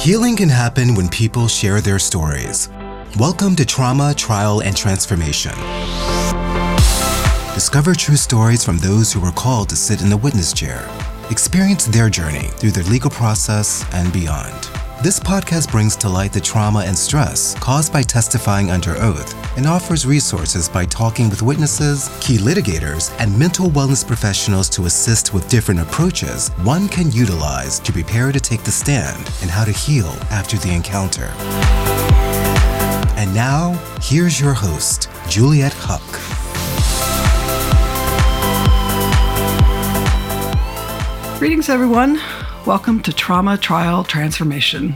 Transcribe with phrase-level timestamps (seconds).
[0.00, 2.70] Healing can happen when people share their stories.
[3.18, 5.52] Welcome to Trauma, Trial, and Transformation.
[7.54, 10.88] Discover true stories from those who were called to sit in the witness chair.
[11.30, 14.70] Experience their journey through the legal process and beyond.
[15.02, 19.66] This podcast brings to light the trauma and stress caused by testifying under oath and
[19.66, 25.48] offers resources by talking with witnesses, key litigators, and mental wellness professionals to assist with
[25.48, 30.08] different approaches one can utilize to prepare to take the stand and how to heal
[30.30, 31.32] after the encounter.
[33.16, 36.00] And now, here's your host, Juliet Huck.
[41.38, 42.20] Greetings, everyone.
[42.66, 44.94] Welcome to Trauma Trial Transformation.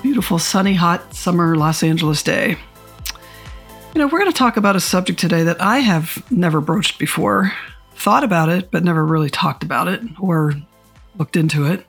[0.00, 2.56] Beautiful, sunny, hot summer Los Angeles day.
[3.94, 6.98] You know, we're going to talk about a subject today that I have never broached
[6.98, 7.52] before,
[7.94, 10.54] thought about it, but never really talked about it or
[11.18, 11.84] looked into it,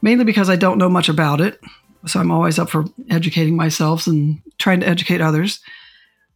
[0.00, 1.60] mainly because I don't know much about it.
[2.06, 5.60] So I'm always up for educating myself and trying to educate others.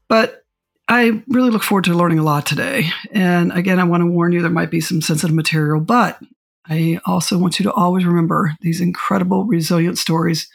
[0.08, 0.44] But
[0.88, 2.90] I really look forward to learning a lot today.
[3.12, 6.20] And again, I want to warn you there might be some sensitive material, but
[6.66, 10.50] I also want you to always remember these incredible, resilient stories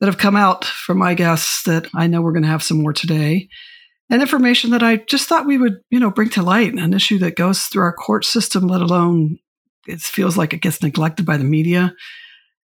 [0.00, 2.82] that have come out from my guests that I know we're going to have some
[2.82, 3.48] more today.
[4.10, 7.18] And information that I just thought we would, you know, bring to light an issue
[7.18, 9.38] that goes through our court system, let alone
[9.86, 11.94] it feels like it gets neglected by the media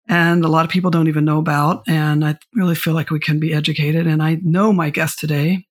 [0.08, 1.84] and a lot of people don't even know about.
[1.88, 4.08] And I really feel like we can be educated.
[4.08, 5.66] And I know my guest today,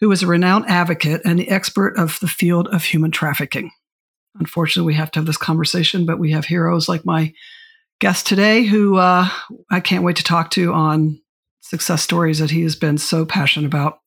[0.00, 3.70] who is a renowned advocate and the expert of the field of human trafficking.
[4.38, 7.32] Unfortunately, we have to have this conversation, but we have heroes like my
[8.00, 9.28] guest today who uh,
[9.70, 11.20] I can't wait to talk to on
[11.60, 14.00] success stories that he has been so passionate about.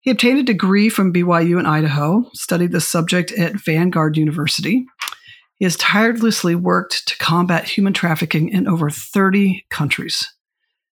[0.00, 4.84] He obtained a degree from BYU in Idaho, studied the subject at Vanguard University.
[5.56, 10.26] He has tirelessly worked to combat human trafficking in over 30 countries,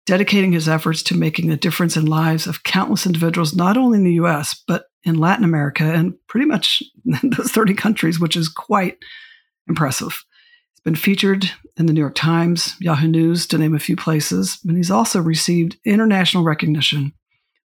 [0.08, 4.04] dedicating his efforts to making a difference in lives of countless individuals, not only in
[4.04, 6.82] the US, but in Latin America and pretty much
[7.24, 8.98] those 30 countries, which is quite
[9.68, 10.26] impressive.
[10.86, 14.78] Been featured in the New York Times, Yahoo News, to name a few places, and
[14.78, 17.12] he's also received international recognition,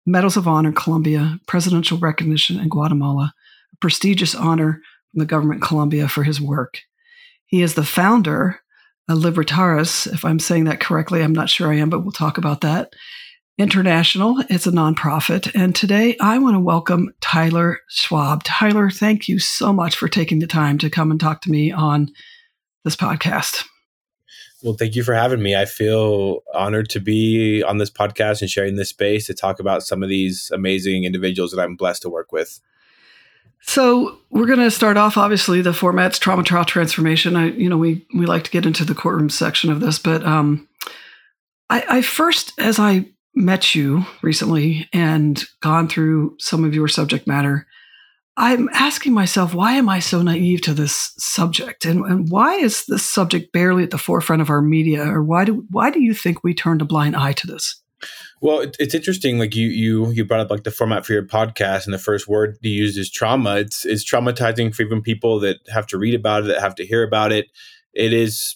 [0.07, 3.35] medals of honor Colombia, presidential recognition in Guatemala,
[3.73, 4.81] a prestigious honor
[5.11, 6.79] from the government of Colombia for his work.
[7.47, 8.61] He is the founder
[9.09, 11.21] of Libertaris, if I'm saying that correctly.
[11.21, 12.93] I'm not sure I am, but we'll talk about that.
[13.59, 14.37] International.
[14.49, 15.51] It's a nonprofit.
[15.57, 18.45] And today I want to welcome Tyler Schwab.
[18.45, 21.73] Tyler, thank you so much for taking the time to come and talk to me
[21.73, 22.13] on
[22.85, 23.65] this podcast.
[24.63, 25.55] Well, thank you for having me.
[25.55, 29.85] I feel honored to be on this podcast and sharing this space to talk about
[29.85, 32.61] some of these amazing individuals that I'm blessed to work with.
[33.61, 35.17] So we're going to start off.
[35.17, 37.37] Obviously, the format's trauma trial transformation.
[37.37, 40.25] I, you know, we we like to get into the courtroom section of this, but
[40.25, 40.69] um,
[41.71, 47.27] I, I first, as I met you recently and gone through some of your subject
[47.27, 47.67] matter,
[48.39, 51.85] I'm asking myself, why am I so naive to this subject?
[51.85, 55.05] And, and why is this subject barely at the forefront of our media?
[55.05, 57.83] Or why do why do you think we turned a blind eye to this?
[58.41, 59.41] Well, it, it's interesting.
[59.41, 62.29] Like you, you, you brought up like the format for your podcast, and the first
[62.29, 63.57] word you used is trauma.
[63.57, 66.87] It's it's traumatizing for even people that have to read about it, that have to
[66.87, 67.49] hear about it.
[67.93, 68.55] It is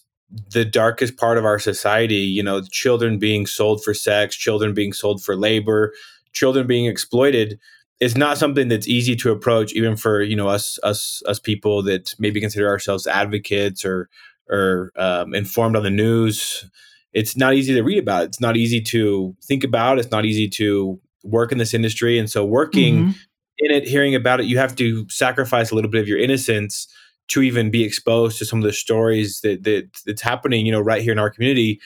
[0.51, 4.95] the darkest part of our society you know children being sold for sex children being
[4.95, 5.93] sold for labor
[6.33, 7.59] children being exploited
[8.03, 11.83] is not something that's easy to approach even for you know us us us people
[11.83, 14.09] that maybe consider ourselves advocates or
[14.49, 16.69] or um, informed on the news
[17.13, 20.49] it's not easy to read about it's not easy to think about it's not easy
[20.49, 23.11] to work in this industry and so working mm-hmm.
[23.59, 26.89] in it hearing about it you have to sacrifice a little bit of your innocence
[27.29, 30.81] to even be exposed to some of the stories that, that that's happening, you know,
[30.81, 31.81] right here in our community.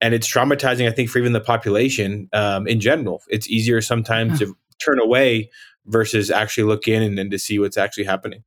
[0.00, 3.22] And it's traumatizing, I think, for even the population um, in general.
[3.28, 4.48] It's easier sometimes yeah.
[4.48, 5.50] to turn away
[5.86, 8.42] versus actually look in and, and to see what's actually happening.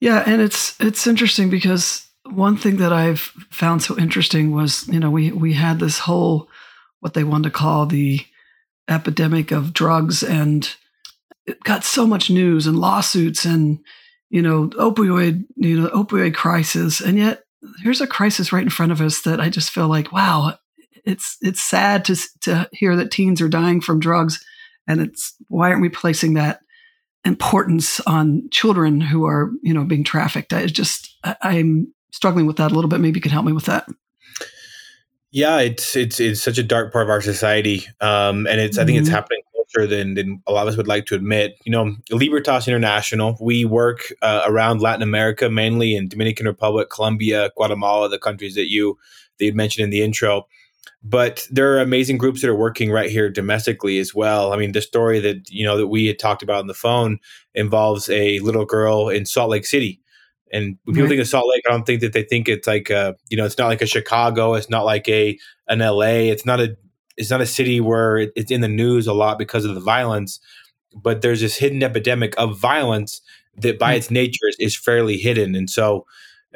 [0.00, 3.20] Yeah, and it's it's interesting because one thing that I've
[3.50, 6.48] found so interesting was, you know, we we had this whole
[7.00, 8.20] what they wanted to call the
[8.88, 10.74] epidemic of drugs and
[11.46, 13.78] it got so much news and lawsuits and
[14.30, 17.00] you know, opioid, you know, opioid crisis.
[17.00, 17.42] And yet
[17.82, 20.56] here's a crisis right in front of us that I just feel like, wow,
[21.04, 24.42] it's it's sad to to hear that teens are dying from drugs.
[24.90, 26.60] And it's why aren't we placing that
[27.24, 30.52] importance on children who are, you know, being trafficked?
[30.52, 33.00] I just I, I'm struggling with that a little bit.
[33.00, 33.86] Maybe you could help me with that.
[35.30, 38.78] Yeah, it's it's it's such a dark part of our society, um, and it's.
[38.78, 39.14] I think it's mm-hmm.
[39.14, 41.56] happening closer than than a lot of us would like to admit.
[41.64, 47.52] You know, Libertas International, we work uh, around Latin America, mainly in Dominican Republic, Colombia,
[47.56, 48.98] Guatemala, the countries that you
[49.38, 50.48] that you mentioned in the intro.
[51.02, 54.52] But there are amazing groups that are working right here domestically as well.
[54.52, 57.18] I mean, the story that you know that we had talked about on the phone
[57.54, 60.00] involves a little girl in Salt Lake City.
[60.52, 61.10] And when people right.
[61.10, 63.46] think of Salt Lake, I don't think that they think it's like a, you know,
[63.46, 65.38] it's not like a Chicago, it's not like a
[65.68, 66.76] an LA, it's not a
[67.16, 70.40] it's not a city where it's in the news a lot because of the violence,
[70.94, 73.20] but there's this hidden epidemic of violence
[73.56, 73.98] that by mm.
[73.98, 75.54] its nature is, is, fairly hidden.
[75.54, 76.06] And so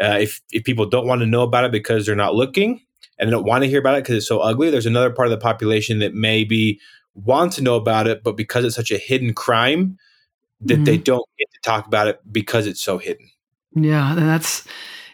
[0.00, 2.83] uh, if, if people don't want to know about it because they're not looking
[3.19, 5.26] and they don't want to hear about it because it's so ugly, there's another part
[5.26, 6.81] of the population that maybe
[7.14, 9.99] want to know about it, but because it's such a hidden crime
[10.61, 10.84] that mm.
[10.84, 13.31] they don't get to talk about it because it's so hidden.
[13.75, 14.66] Yeah, and that's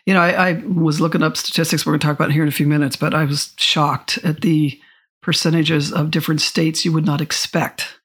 [0.06, 2.48] you know, I, I, was looking up statistics we're going to talk about here in
[2.48, 4.80] a few minutes, but I was shocked at the
[5.20, 8.00] percentages of different states you would not expect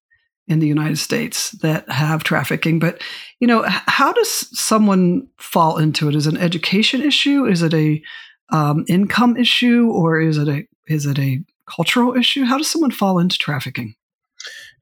[0.47, 2.79] in the United States that have trafficking.
[2.79, 3.01] But,
[3.39, 6.15] you know, how does someone fall into it?
[6.15, 7.45] Is it an education issue?
[7.45, 8.01] Is it a
[8.49, 9.89] um, income issue?
[9.91, 12.43] Or is it a is it a cultural issue?
[12.43, 13.95] How does someone fall into trafficking?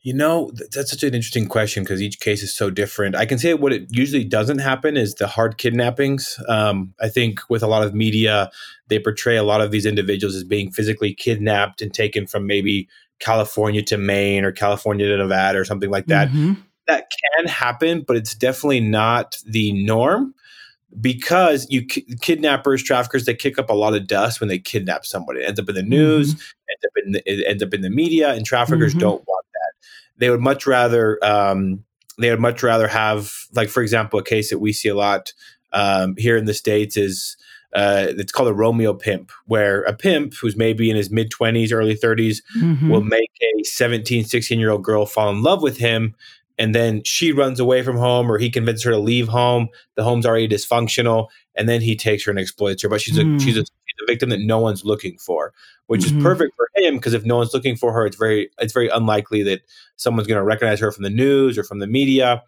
[0.02, 3.16] You know, that's such an interesting question because each case is so different.
[3.16, 6.38] I can say what it usually doesn't happen is the hard kidnappings.
[6.50, 8.52] Um, I think with a lot of media,
[8.90, 12.90] they portray a lot of these individuals as being physically kidnapped and taken from maybe
[13.20, 16.28] California to Maine or California to Nevada or something like that.
[16.28, 16.54] Mm-hmm.
[16.88, 20.36] That can happen, but it's definitely not the norm
[21.00, 25.42] because you kidnappers, traffickers, they kick up a lot of dust when they kidnap somebody.
[25.42, 26.70] It ends up in the news, mm-hmm.
[26.70, 29.00] ends up in the, it ends up in the media, and traffickers mm-hmm.
[29.00, 29.88] don't want that.
[30.18, 31.84] they would much rather um,
[32.18, 35.34] they would much rather have like for example a case that we see a lot
[35.72, 37.38] um, here in the states is
[37.74, 41.74] uh, it's called a Romeo pimp, where a pimp who's maybe in his mid 20s,
[41.74, 42.90] early 30s mm-hmm.
[42.90, 46.16] will make a 17, 16 year old girl fall in love with him.
[46.58, 49.70] And then she runs away from home, or he convinces her to leave home.
[49.96, 52.90] The home's already dysfunctional, and then he takes her and exploits her.
[52.90, 53.42] But she's a mm.
[53.42, 53.64] she's a
[54.02, 55.54] a victim that no one's looking for,
[55.88, 56.18] which mm-hmm.
[56.18, 58.90] is perfect for him because if no one's looking for her, it's very it's very
[58.90, 59.62] unlikely that
[59.96, 62.44] someone's going to recognize her from the news or from the media.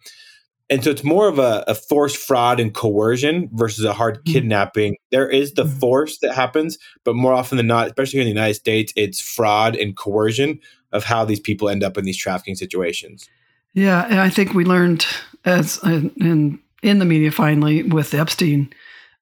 [0.68, 4.32] And so it's more of a, a forced fraud and coercion versus a hard mm-hmm.
[4.32, 4.96] kidnapping.
[5.12, 5.78] There is the mm-hmm.
[5.78, 9.20] force that happens, but more often than not, especially here in the United States, it's
[9.20, 10.58] fraud and coercion
[10.92, 13.28] of how these people end up in these trafficking situations.
[13.76, 15.06] Yeah, and I think we learned
[15.44, 18.72] as in in the media finally with the Epstein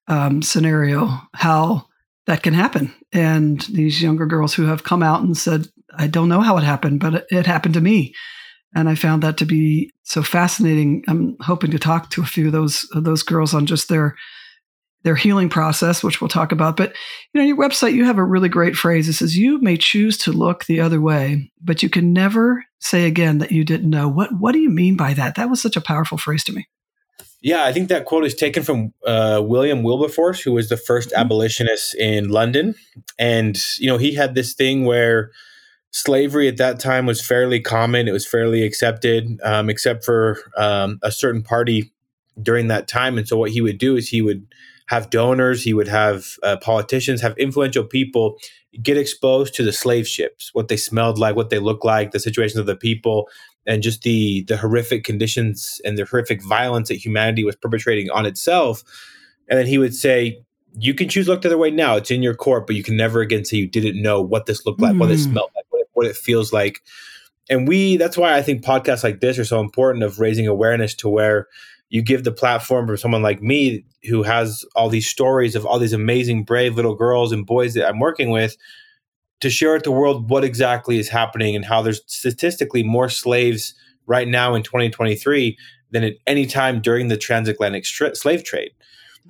[0.07, 1.87] um, scenario how
[2.25, 2.93] that can happen.
[3.11, 5.67] And these younger girls who have come out and said,
[5.97, 8.13] I don't know how it happened, but it, it happened to me.
[8.73, 11.03] And I found that to be so fascinating.
[11.09, 14.15] I'm hoping to talk to a few of those of those girls on just their
[15.05, 16.75] their healing process, which we'll talk about.
[16.75, 16.93] But
[17.31, 19.07] you know, your website, you have a really great phrase.
[19.07, 23.05] It says, "You may choose to look the other way, but you can never say
[23.05, 25.35] again that you didn't know." What What do you mean by that?
[25.35, 26.67] That was such a powerful phrase to me.
[27.41, 31.09] Yeah, I think that quote is taken from uh, William Wilberforce, who was the 1st
[31.09, 31.21] mm-hmm.
[31.21, 32.73] abolitionist in London.
[33.19, 35.29] And, you know, he had this thing where
[35.91, 40.97] slavery at that time was fairly common, it was fairly accepted, um, except for um,
[41.03, 41.93] a certain party
[42.41, 43.15] during that time.
[43.15, 44.47] And so what he would do is he would
[44.87, 48.37] have donors, he would have uh, politicians, have influential people
[48.81, 52.19] get exposed to the slave ships, what they smelled like, what they looked like, the
[52.19, 53.29] situations of the people,
[53.65, 58.25] and just the the horrific conditions and the horrific violence that humanity was perpetrating on
[58.25, 58.83] itself.
[59.49, 60.43] And then he would say,
[60.77, 61.95] "You can choose look the other way now.
[61.95, 64.65] It's in your court, but you can never again say you didn't know what this
[64.65, 64.99] looked like, mm.
[64.99, 65.23] what it mm.
[65.23, 66.81] smelled like, what it, what it feels like."
[67.49, 70.93] And we that's why I think podcasts like this are so important of raising awareness
[70.95, 71.47] to where
[71.95, 75.79] you give the platform for someone like me who has all these stories of all
[75.79, 78.57] these amazing brave little girls and boys that I'm working with
[79.39, 83.73] to share with the world what exactly is happening and how there's statistically more slaves
[84.07, 85.57] right now in 2023
[85.91, 88.71] than at any time during the transatlantic slave trade.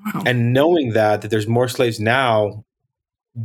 [0.04, 0.24] Wow.
[0.26, 2.66] And knowing that that there's more slaves now,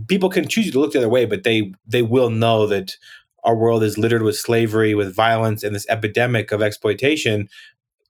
[0.08, 2.96] people can choose to look the other way, but they they will know that
[3.44, 7.50] our world is littered with slavery, with violence, and this epidemic of exploitation.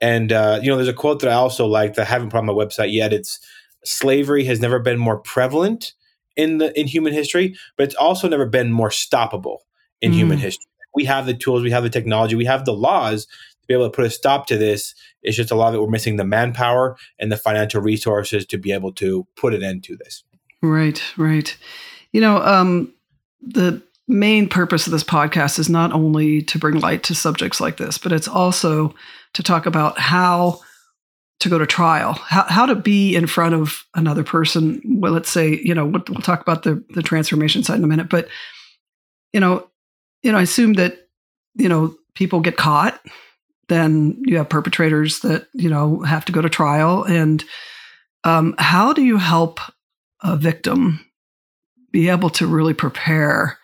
[0.00, 2.38] And uh, you know, there's a quote that I also like that I haven't put
[2.38, 3.12] on my website yet.
[3.12, 3.38] It's
[3.84, 5.92] slavery has never been more prevalent
[6.36, 9.58] in the in human history, but it's also never been more stoppable
[10.00, 10.16] in mm.
[10.16, 10.66] human history.
[10.94, 13.86] We have the tools, we have the technology, we have the laws to be able
[13.86, 14.94] to put a stop to this.
[15.22, 18.58] It's just a lot of it we're missing the manpower and the financial resources to
[18.58, 20.24] be able to put an end to this.
[20.62, 21.56] Right, right.
[22.12, 22.92] You know, um,
[23.40, 27.76] the main purpose of this podcast is not only to bring light to subjects like
[27.76, 28.94] this, but it's also
[29.34, 30.60] to talk about how
[31.40, 34.82] to go to trial, how, how to be in front of another person.
[34.84, 37.88] Well, let's say, you know, we'll, we'll talk about the, the transformation side in a
[37.88, 38.28] minute, but,
[39.32, 39.68] you know,
[40.22, 41.08] you know, I assume that,
[41.54, 43.00] you know, people get caught,
[43.68, 47.04] then you have perpetrators that you know have to go to trial.
[47.04, 47.42] And
[48.24, 49.60] um, how do you help
[50.22, 51.06] a victim
[51.90, 53.58] be able to really prepare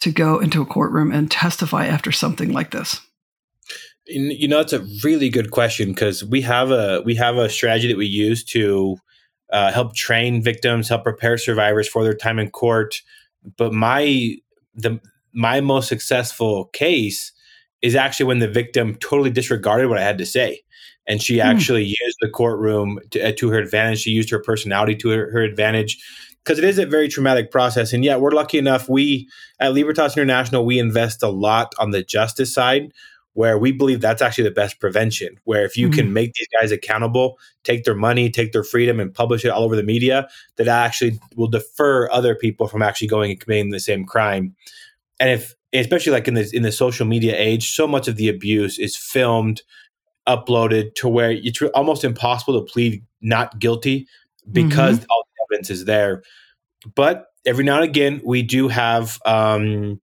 [0.00, 3.00] to go into a courtroom and testify after something like this?
[4.08, 7.88] You know, it's a really good question because we have a we have a strategy
[7.88, 8.96] that we use to
[9.52, 13.02] uh, help train victims, help prepare survivors for their time in court.
[13.56, 14.36] But my
[14.74, 15.00] the
[15.32, 17.32] my most successful case
[17.82, 20.62] is actually when the victim totally disregarded what I had to say,
[21.06, 21.46] and she hmm.
[21.46, 24.00] actually used the courtroom to, uh, to, her advantage.
[24.00, 26.02] She used her personality to her, her advantage
[26.44, 27.92] because it is a very traumatic process.
[27.92, 28.88] And yet, we're lucky enough.
[28.88, 29.28] We
[29.60, 32.92] at Libertas International we invest a lot on the justice side
[33.38, 35.38] where we believe that's actually the best prevention.
[35.44, 35.96] Where if you mm-hmm.
[35.96, 39.62] can make these guys accountable, take their money, take their freedom, and publish it all
[39.62, 40.26] over the media,
[40.56, 44.56] that actually will defer other people from actually going and committing the same crime.
[45.20, 48.28] And if, especially like in the in the social media age, so much of the
[48.28, 49.62] abuse is filmed,
[50.26, 54.08] uploaded to where it's almost impossible to plead not guilty
[54.50, 55.10] because mm-hmm.
[55.10, 56.24] all the evidence is there.
[56.96, 60.00] But every now and again, we do have um,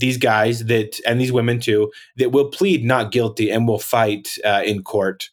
[0.00, 4.36] these guys that and these women too that will plead not guilty and will fight
[4.44, 5.30] uh, in court.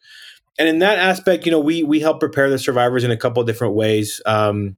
[0.60, 3.42] And in that aspect you know we we help prepare the survivors in a couple
[3.42, 4.22] of different ways.
[4.26, 4.76] Um,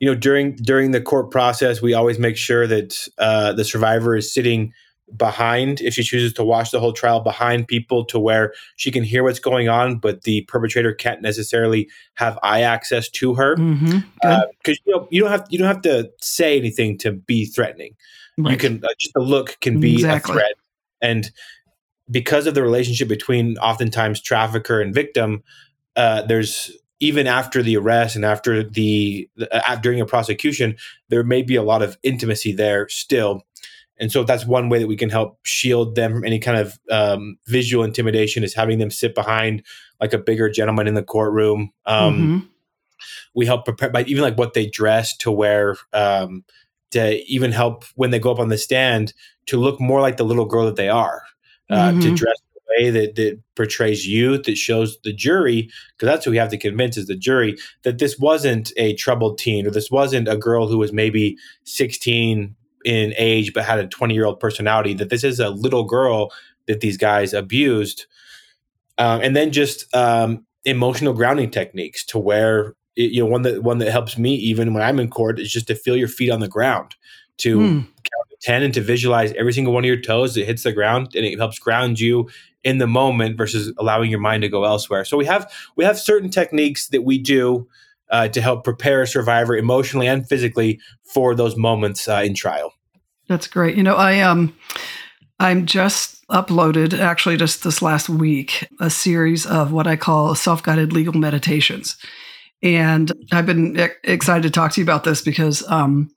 [0.00, 4.16] you know during during the court process we always make sure that uh, the survivor
[4.16, 4.72] is sitting
[5.16, 9.02] behind if she chooses to watch the whole trial behind people to where she can
[9.02, 13.56] hear what's going on but the perpetrator can't necessarily have eye access to her.
[13.56, 13.98] Because mm-hmm.
[14.26, 17.96] uh, you know you don't have you don't have to say anything to be threatening
[18.38, 18.52] Right.
[18.52, 20.32] You can uh, just the look can be exactly.
[20.32, 20.54] a threat,
[21.00, 21.30] and
[22.10, 25.42] because of the relationship between oftentimes trafficker and victim,
[25.96, 30.76] uh, there's even after the arrest and after the uh, during a prosecution,
[31.08, 33.42] there may be a lot of intimacy there still.
[33.98, 36.78] And so that's one way that we can help shield them from any kind of
[36.90, 39.62] um, visual intimidation is having them sit behind
[40.00, 41.70] like a bigger gentleman in the courtroom.
[41.84, 42.38] Um, mm-hmm.
[43.34, 45.76] We help prepare by even like what they dress to wear.
[45.92, 46.44] Um,
[46.90, 49.12] to even help when they go up on the stand
[49.46, 51.22] to look more like the little girl that they are,
[51.70, 52.00] uh, mm-hmm.
[52.00, 56.30] to dress the way that, that portrays youth, that shows the jury, because that's who
[56.30, 59.90] we have to convince is the jury, that this wasn't a troubled teen or this
[59.90, 62.54] wasn't a girl who was maybe 16
[62.84, 66.32] in age but had a 20 year old personality, that this is a little girl
[66.66, 68.06] that these guys abused.
[68.98, 73.62] Um, and then just um, emotional grounding techniques to where it, you know one that
[73.62, 76.30] one that helps me even when I'm in court is just to feel your feet
[76.30, 76.94] on the ground,
[77.38, 77.80] to mm.
[77.80, 80.72] count to ten and to visualize every single one of your toes that hits the
[80.72, 82.28] ground, and it helps ground you
[82.62, 85.04] in the moment versus allowing your mind to go elsewhere.
[85.04, 87.68] So we have we have certain techniques that we do
[88.10, 92.74] uh, to help prepare a survivor emotionally and physically for those moments uh, in trial.
[93.28, 93.76] That's great.
[93.76, 94.54] You know, I um,
[95.38, 100.92] I'm just uploaded actually just this last week a series of what I call self-guided
[100.92, 101.96] legal meditations.
[102.62, 106.10] And I've been excited to talk to you about this because um,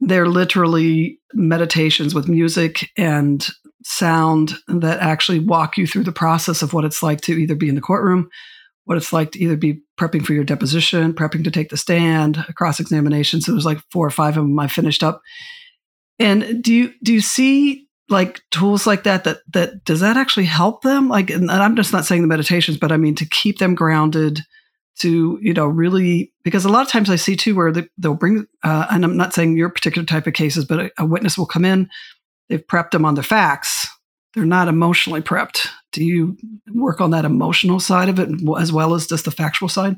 [0.00, 3.46] they're literally meditations with music and
[3.82, 7.68] sound that actually walk you through the process of what it's like to either be
[7.68, 8.28] in the courtroom,
[8.84, 12.44] what it's like to either be prepping for your deposition, prepping to take the stand,
[12.56, 13.40] cross examination.
[13.40, 15.20] So there's like four or five of them I finished up.
[16.18, 20.44] And do you do you see like tools like that that that does that actually
[20.46, 21.08] help them?
[21.08, 24.40] Like, and I'm just not saying the meditations, but I mean to keep them grounded
[25.00, 28.14] to you know really because a lot of times I see too where they, will
[28.14, 31.38] bring uh, and I'm not saying your particular type of cases, but a, a, witness
[31.38, 31.88] will come in,
[32.48, 33.88] they've prepped them on the facts,
[34.34, 35.68] they're not emotionally prepped.
[35.92, 36.36] Do you
[36.72, 38.28] work on that emotional side of it
[38.58, 39.96] as well as just the factual side?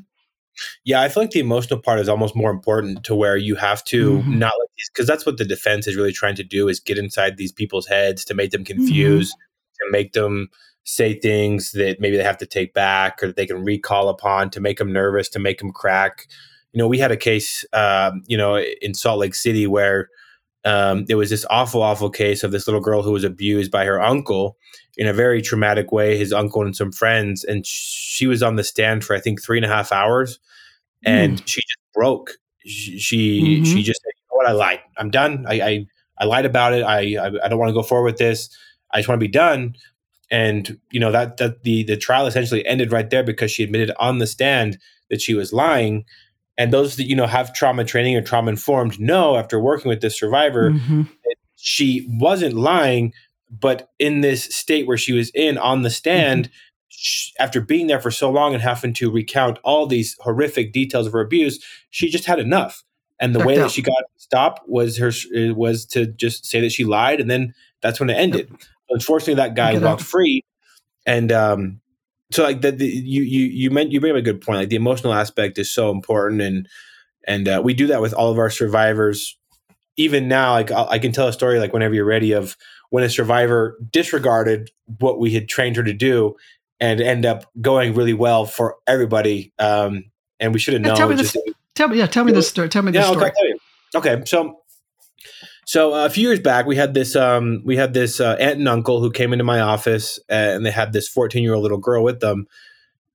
[0.85, 3.83] Yeah, I feel like the emotional part is almost more important to where you have
[3.85, 4.39] to mm-hmm.
[4.39, 6.97] not let these because that's what the defense is really trying to do is get
[6.97, 8.75] inside these people's heads to make them mm-hmm.
[8.75, 9.85] confused, mm-hmm.
[9.87, 10.49] to make them
[10.83, 14.49] say things that maybe they have to take back or that they can recall upon
[14.51, 16.27] to make them nervous, to make them crack.
[16.73, 20.09] You know, we had a case, um, you know, in Salt Lake City where
[20.65, 23.85] um, there was this awful, awful case of this little girl who was abused by
[23.85, 24.57] her uncle
[24.97, 27.43] in a very traumatic way, his uncle and some friends.
[27.43, 30.39] And she was on the stand for, I think, three and a half hours.
[31.05, 31.47] And mm.
[31.47, 32.31] she just broke.
[32.65, 33.63] She, she, mm-hmm.
[33.65, 34.79] she just said, you know what, I lied.
[34.97, 35.45] I'm done.
[35.47, 35.87] I, I,
[36.19, 36.83] I lied about it.
[36.83, 38.49] I, I, I don't want to go forward with this.
[38.91, 39.75] I just want to be done
[40.33, 43.91] and you know that that the the trial essentially ended right there because she admitted
[43.99, 46.05] on the stand that she was lying.
[46.57, 50.01] And those that you know have trauma training or trauma informed know after working with
[50.01, 51.03] this survivor mm-hmm.
[51.03, 53.13] that she wasn't lying
[53.49, 56.53] but in this state where she was in on the stand mm-hmm.
[56.89, 61.05] she, after being there for so long and having to recount all these horrific details
[61.07, 62.83] of her abuse she just had enough.
[63.19, 65.11] And the way that she got stopped was her
[65.53, 68.51] was to just say that she lied and then that's when it ended
[68.93, 70.43] Unfortunately, that guy walked free,
[71.05, 71.81] and um,
[72.31, 74.59] so like the, you you you meant you bring up a good point.
[74.59, 76.67] Like the emotional aspect is so important, and
[77.27, 79.37] and uh, we do that with all of our survivors.
[79.95, 82.57] Even now, like I, I can tell a story like whenever you're ready of
[82.89, 86.35] when a survivor disregarded what we had trained her to do
[86.79, 89.53] and end up going really well for everybody.
[89.59, 90.05] Um,
[90.39, 90.97] and we should have known.
[90.97, 91.35] Tell me this.
[91.75, 92.69] Tell me, yeah, tell me this story.
[92.69, 93.31] Tell me this yeah, story.
[93.31, 93.53] Okay,
[94.11, 94.62] okay, so
[95.65, 98.59] so uh, a few years back, we had this um, we had this uh, aunt
[98.59, 101.77] and uncle who came into my office, and they had this fourteen year old little
[101.77, 102.47] girl with them,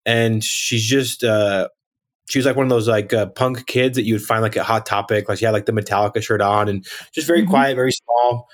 [0.07, 1.69] and she's just uh,
[2.28, 4.57] she was like one of those like uh, punk kids that you would find like
[4.57, 7.50] a hot topic, like she had like the Metallica shirt on, and just very mm-hmm.
[7.50, 8.49] quiet, very small.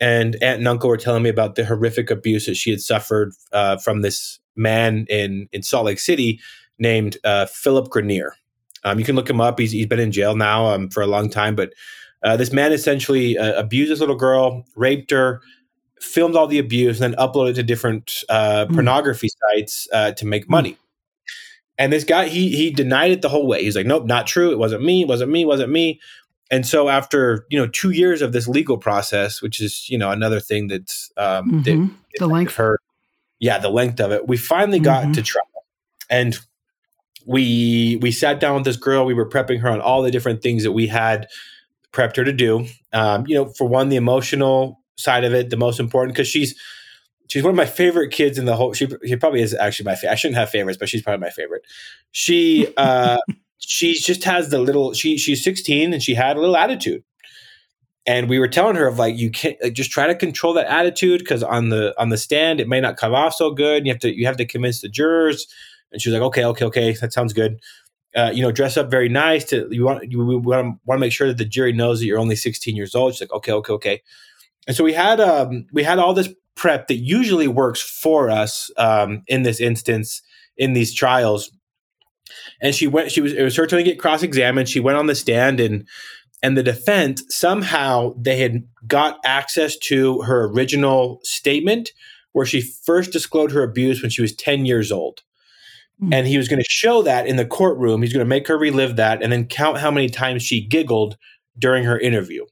[0.00, 3.32] And aunt and uncle were telling me about the horrific abuse that she had suffered
[3.52, 6.40] uh, from this man in in Salt Lake City
[6.78, 8.34] named uh, Philip Grenier.
[8.84, 9.58] Um, you can look him up.
[9.58, 11.72] He's he's been in jail now um, for a long time, but
[12.22, 15.40] uh, this man essentially uh, abused this little girl, raped her,
[16.00, 18.74] filmed all the abuse, and then uploaded to different uh, mm.
[18.74, 20.76] pornography sites uh, to make money.
[21.78, 23.62] And this guy, he he denied it the whole way.
[23.62, 24.50] He's like, "Nope, not true.
[24.50, 25.02] It wasn't me.
[25.02, 25.42] It wasn't me.
[25.42, 26.00] It wasn't me."
[26.50, 30.10] And so, after you know two years of this legal process, which is you know
[30.10, 31.82] another thing that's um, mm-hmm.
[31.84, 32.80] that, the length, her,
[33.38, 35.12] yeah, the length of it, we finally got mm-hmm.
[35.12, 35.44] to trial,
[36.10, 36.36] and
[37.26, 39.04] we we sat down with this girl.
[39.04, 41.28] We were prepping her on all the different things that we had
[41.92, 42.66] prepped her to do.
[42.92, 46.58] Um, you know, for one, the emotional side of it, the most important because she's
[47.28, 48.72] she's one of my favorite kids in the whole.
[48.72, 49.94] She, she probably is actually my.
[49.94, 50.12] favorite.
[50.12, 51.62] I shouldn't have favorites, but she's probably my favorite.
[52.12, 53.18] She uh,
[53.58, 54.92] she just has the little.
[54.92, 57.02] She she's 16 and she had a little attitude.
[58.06, 60.66] And we were telling her of like you can't like, just try to control that
[60.66, 63.86] attitude because on the on the stand it may not come off so good.
[63.86, 65.46] You have to you have to convince the jurors.
[65.92, 67.58] And she was like, okay, okay, okay, that sounds good
[68.18, 69.44] uh, you know, dress up very nice.
[69.44, 72.36] To you want you want to make sure that the jury knows that you're only
[72.36, 73.14] 16 years old.
[73.14, 74.02] She's like, okay, okay, okay.
[74.66, 78.70] And so we had um, we had all this prep that usually works for us
[78.76, 80.20] um, in this instance
[80.56, 81.50] in these trials.
[82.60, 83.12] And she went.
[83.12, 84.68] She was it was her turn to get cross examined.
[84.68, 85.86] She went on the stand and
[86.42, 91.92] and the defense somehow they had got access to her original statement
[92.32, 95.22] where she first disclosed her abuse when she was 10 years old.
[96.00, 96.12] Hmm.
[96.12, 98.02] And he was going to show that in the courtroom.
[98.02, 101.16] He's going to make her relive that and then count how many times she giggled
[101.58, 102.44] during her interview.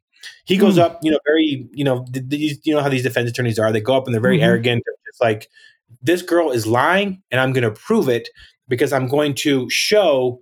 [0.44, 0.82] He goes mm.
[0.82, 3.72] up, you know, very, you know, these, you know how these defense attorneys are.
[3.72, 4.44] They go up and they're very mm-hmm.
[4.44, 4.82] arrogant.
[5.08, 5.48] It's like,
[6.02, 8.28] this girl is lying and I'm going to prove it
[8.68, 10.40] because I'm going to show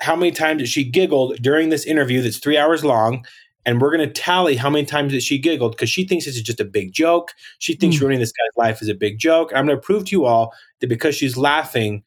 [0.00, 3.24] how many times that she giggled during this interview that's three hours long.
[3.66, 6.36] And we're going to tally how many times that she giggled because she thinks this
[6.36, 7.32] is just a big joke.
[7.60, 8.02] She thinks mm.
[8.02, 9.50] ruining this guy's life is a big joke.
[9.50, 12.02] And I'm going to prove to you all that because she's laughing,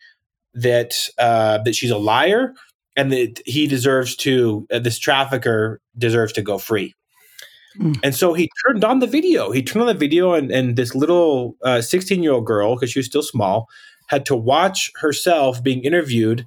[0.57, 2.53] that uh, that she's a liar
[2.95, 6.93] and that he deserves to uh, this trafficker deserves to go free.
[7.79, 7.99] Mm.
[8.03, 9.51] And so he turned on the video.
[9.51, 12.91] He turned on the video, and, and this little 16 uh, year old girl, because
[12.91, 13.67] she was still small,
[14.07, 16.45] had to watch herself being interviewed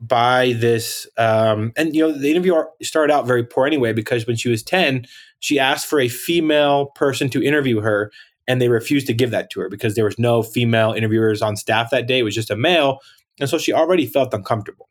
[0.00, 1.06] by this.
[1.18, 4.62] Um, and, you know, the interview started out very poor anyway, because when she was
[4.62, 5.06] 10,
[5.40, 8.10] she asked for a female person to interview her,
[8.48, 11.56] and they refused to give that to her because there was no female interviewers on
[11.56, 12.20] staff that day.
[12.20, 13.00] It was just a male.
[13.40, 14.88] And so she already felt uncomfortable.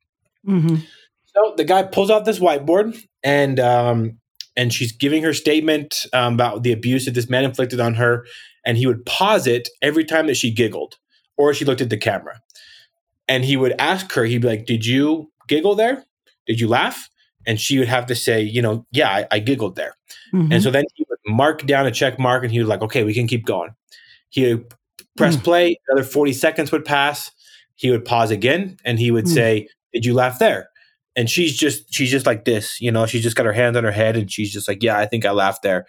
[0.48, 0.78] Mm-hmm.
[1.28, 4.20] So the guy pulls out this whiteboard and um,
[4.56, 8.26] and she's giving her statement um, about the abuse that this man inflicted on her.
[8.66, 10.98] And he would pause it every time that she giggled
[11.38, 12.42] or she looked at the camera.
[13.28, 16.04] And he would ask her, he'd be like, Did you giggle there?
[16.46, 17.10] Did you laugh?
[17.46, 19.96] And she would have to say, you know, yeah, I, I giggled there.
[20.34, 20.52] Mm-hmm.
[20.52, 23.04] And so then he would mark down a check mark and he was like, okay,
[23.04, 23.74] we can keep going.
[24.30, 24.74] He would
[25.16, 25.44] press mm.
[25.44, 27.32] play, another 40 seconds would pass
[27.80, 29.34] he would pause again and he would mm.
[29.34, 30.70] say, Did you laugh there?
[31.16, 33.86] And she's just she's just like this, you know, she's just got her hands on
[33.86, 35.86] her head and she's just like, Yeah, I think I laughed there.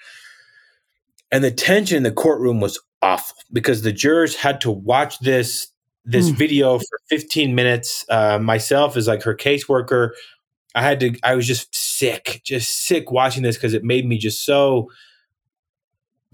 [1.33, 5.67] And the tension in the courtroom was awful because the jurors had to watch this
[6.05, 6.37] this mm.
[6.37, 8.05] video for 15 minutes.
[8.09, 10.11] Uh, myself as like her caseworker,
[10.77, 11.19] I had to.
[11.25, 14.91] I was just sick, just sick watching this because it made me just so,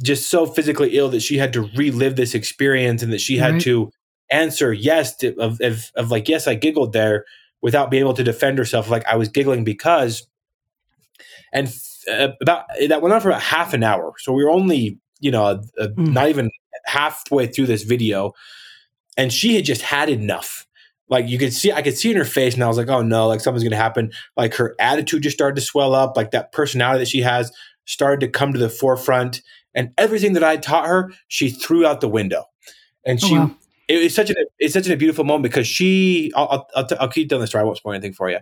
[0.03, 3.59] just so physically ill that she had to relive this experience and that she had
[3.61, 3.90] to
[4.30, 7.24] answer yes to, of, of, of like yes i giggled there
[7.62, 10.26] without being able to defend herself like i was giggling because
[11.52, 11.72] and
[12.10, 14.14] uh, about that went on for about half an hour.
[14.18, 16.12] So we were only you know a, a, mm.
[16.12, 16.50] not even
[16.84, 18.32] halfway through this video
[19.16, 20.66] and she had just had enough.
[21.08, 23.02] Like you could see i could see in her face and i was like oh
[23.02, 24.12] no like something's gonna happen.
[24.36, 26.16] Like her attitude just started to swell up.
[26.16, 27.52] Like that personality that she has
[27.84, 29.42] started to come to the forefront
[29.74, 32.44] and everything that i taught her she threw out the window.
[33.04, 33.56] And oh, she wow
[33.88, 37.29] it, it's such a it's such a beautiful moment because she I'll I'll, I'll, keep
[37.29, 37.62] telling the story.
[37.62, 38.38] I won't spoil anything for you,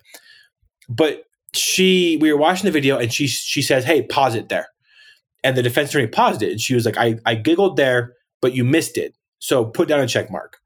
[0.88, 4.68] but she we were watching the video and she she says, "Hey, pause it there,"
[5.42, 8.54] and the defense attorney paused it and she was like, "I I giggled there." but
[8.54, 9.14] you missed it.
[9.38, 10.58] So put down a check mark.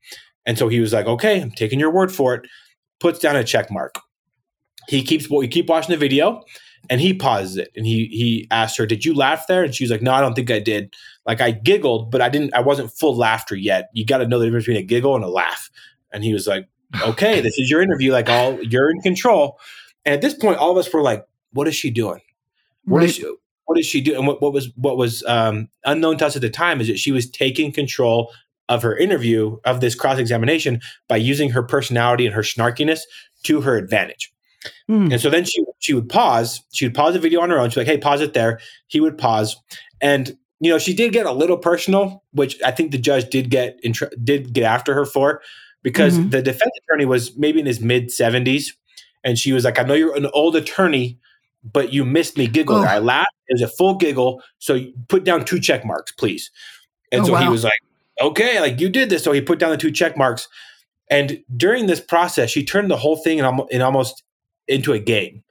[0.47, 2.45] And so he was like, okay, I'm taking your word for it.
[2.99, 3.95] Puts down a check mark.
[4.88, 6.43] He keeps we keep watching the video
[6.91, 9.62] and he pauses it and he he asked her, Did you laugh there?
[9.62, 10.93] And she was like, No, I don't think I did.
[11.29, 13.91] Like I giggled, but I didn't I wasn't full laughter yet.
[13.93, 15.71] You gotta know the difference between a giggle and a laugh.
[16.12, 16.67] And he was like,
[17.03, 19.61] Okay, this is your interview, like all you're in control.
[20.05, 22.21] And at this point, all of us were like, What is she doing?
[22.85, 23.09] What Right.
[23.11, 23.35] is she
[23.67, 24.17] what is she doing?
[24.17, 26.99] And what, what was what was um, unknown to us at the time is that
[26.99, 28.33] she was taking control
[28.71, 33.01] of her interview of this cross examination by using her personality and her snarkiness
[33.43, 34.33] to her advantage.
[34.91, 35.12] Mm.
[35.12, 36.62] And so then she she would pause.
[36.73, 37.69] She would pause the video on her own.
[37.69, 39.57] She'd be like, "Hey, pause it there." He would pause,
[40.01, 43.51] and you know she did get a little personal, which I think the judge did
[43.51, 45.40] get in, did get after her for,
[45.83, 46.31] because Mhm.
[46.31, 48.77] the defense attorney was maybe in his mid seventies,
[49.25, 51.18] and she was like, "I know you're an old attorney,
[51.73, 52.77] but you missed me giggle.
[52.77, 52.85] Oh.
[52.85, 53.29] I laughed.
[53.49, 54.42] It was a full giggle.
[54.59, 56.51] So put down two check marks, please."
[57.12, 57.81] And Oh, so he was like,
[58.21, 60.49] "Okay, like you did this." So he put down the two check marks,
[61.11, 64.23] and during this process, she turned the whole thing in, in almost
[64.66, 65.42] into a game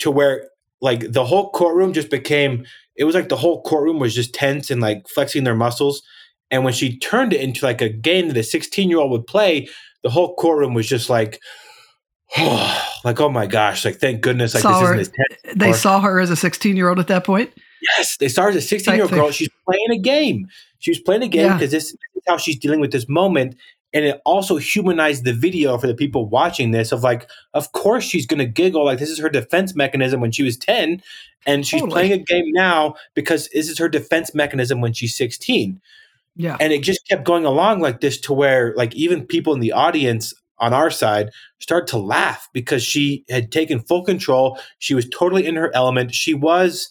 [0.00, 0.48] to where
[0.82, 4.70] like the whole courtroom just became it was like the whole courtroom was just tense
[4.70, 6.02] and like flexing their muscles
[6.50, 9.26] and when she turned it into like a game that a 16 year old would
[9.26, 9.68] play
[10.02, 11.40] the whole courtroom was just like
[12.36, 15.16] oh, like oh my gosh like thank goodness like Saw this her- isn't
[15.58, 17.50] They saw her as a 16 year old at that point.
[17.96, 19.30] Yes, they started as a 16 year old girl.
[19.30, 20.46] She's playing a game.
[20.78, 23.54] She was playing a game because this, this is how she's dealing with this moment.
[23.96, 28.04] And it also humanized the video for the people watching this of like, of course
[28.04, 28.84] she's going to giggle.
[28.84, 31.02] Like, this is her defense mechanism when she was 10.
[31.46, 31.92] And she's Totally.
[32.08, 35.80] playing a game now because this is her defense mechanism when she's 16
[36.34, 36.56] Yeah.
[36.60, 39.72] and it just kept going along like this to where like even people in the
[39.72, 41.30] audience on our side
[41.60, 46.12] start to laugh because she had taken full control she was totally in her element
[46.14, 46.90] she was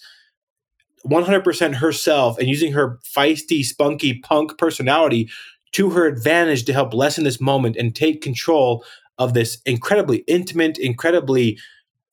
[1.08, 5.30] 100% herself and using her feisty spunky punk personality
[5.76, 8.84] to her advantage to help lessen this moment and take control
[9.18, 11.58] of this incredibly intimate incredibly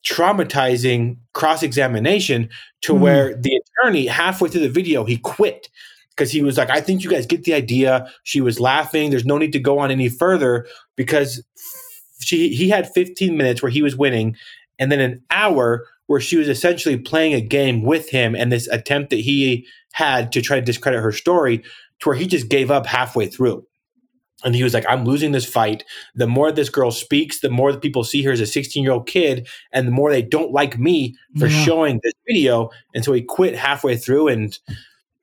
[0.04, 2.48] traumatizing cross examination
[2.82, 2.98] to Mhm.
[3.00, 5.68] where the attorney halfway through the video he quit
[6.10, 8.10] because he was like, I think you guys get the idea.
[8.24, 9.10] She was laughing.
[9.10, 11.42] There's no need to go on any further because
[12.20, 14.36] she he had 15 minutes where he was winning,
[14.78, 18.68] and then an hour where she was essentially playing a game with him and this
[18.68, 21.62] attempt that he had to try to discredit her story
[22.02, 23.66] to where he just gave up halfway through.
[24.44, 25.84] And he was like, I'm losing this fight.
[26.16, 28.92] The more this girl speaks, the more that people see her as a 16 year
[28.92, 31.64] old kid, and the more they don't like me for Yeah.
[31.64, 32.70] showing this video.
[32.94, 34.28] And so he quit halfway through.
[34.28, 34.58] And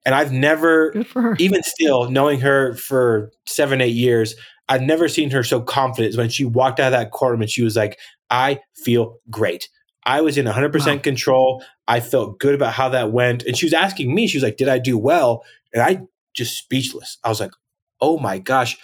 [0.05, 0.93] and I've never
[1.39, 4.33] even still knowing her for seven eight years
[4.69, 7.63] i've never seen her so confident when she walked out of that courtroom and she
[7.63, 9.67] was like i feel great
[10.05, 10.97] i was in 100% Wow.
[11.01, 14.43] control i felt good about how that went and she was asking me she was
[14.43, 16.01] like did i do well and i
[16.39, 17.51] just speechless i was like
[18.01, 18.77] oh my gosh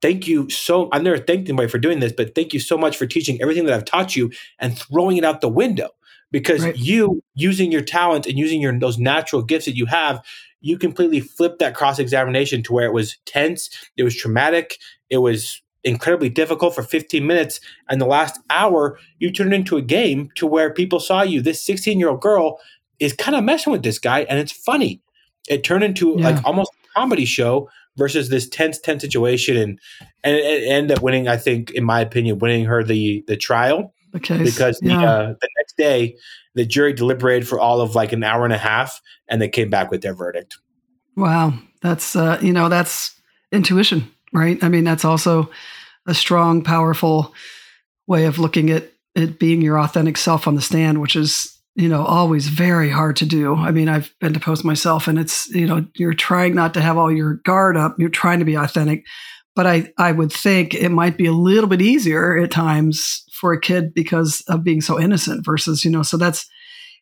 [0.00, 2.96] thank you so i've never thanked anybody for doing this but thank you so much
[2.96, 5.90] for teaching everything that i've taught you and throwing it out the window
[6.30, 6.76] because Right.
[6.76, 10.22] you using your talent and using your those natural gifts that you have
[10.60, 14.76] you completely flipped that cross examination to where it was tense, it was traumatic,
[15.08, 17.60] it was incredibly difficult for 15 minutes.
[17.88, 21.40] And the last hour, you turned into a game to where people saw you.
[21.40, 22.58] This 16 year old girl
[22.98, 25.00] is kind of messing with this guy, and it's funny.
[25.48, 26.28] It turned into Yeah.
[26.28, 29.78] like almost comedy show versus this tense, tense situation, and
[30.24, 31.28] and it, it ended up winning.
[31.28, 34.54] I think, in my opinion, winning her the the trial case.
[34.54, 35.10] because the yeah.
[35.10, 36.16] uh, the next day
[36.54, 39.70] the jury deliberated for all of like an hour and a half, and they came
[39.70, 40.58] back with their verdict.
[41.16, 41.54] Wow.
[41.82, 43.14] That's, uh, you know, that's
[43.52, 44.62] intuition, right?
[44.62, 45.50] I mean, that's also
[46.06, 47.34] a strong, powerful
[48.06, 51.88] way of looking at it being your authentic self on the stand, which is, you
[51.88, 53.54] know, always very hard to do.
[53.54, 56.80] I mean, I've been to post myself and it's, you know, you're trying not to
[56.80, 57.96] have all your guard up.
[57.98, 59.04] You're trying to be authentic.
[59.56, 63.52] But I, I would think it might be a little bit easier at times for
[63.52, 66.48] a kid because of being so innocent versus, you know, so that's,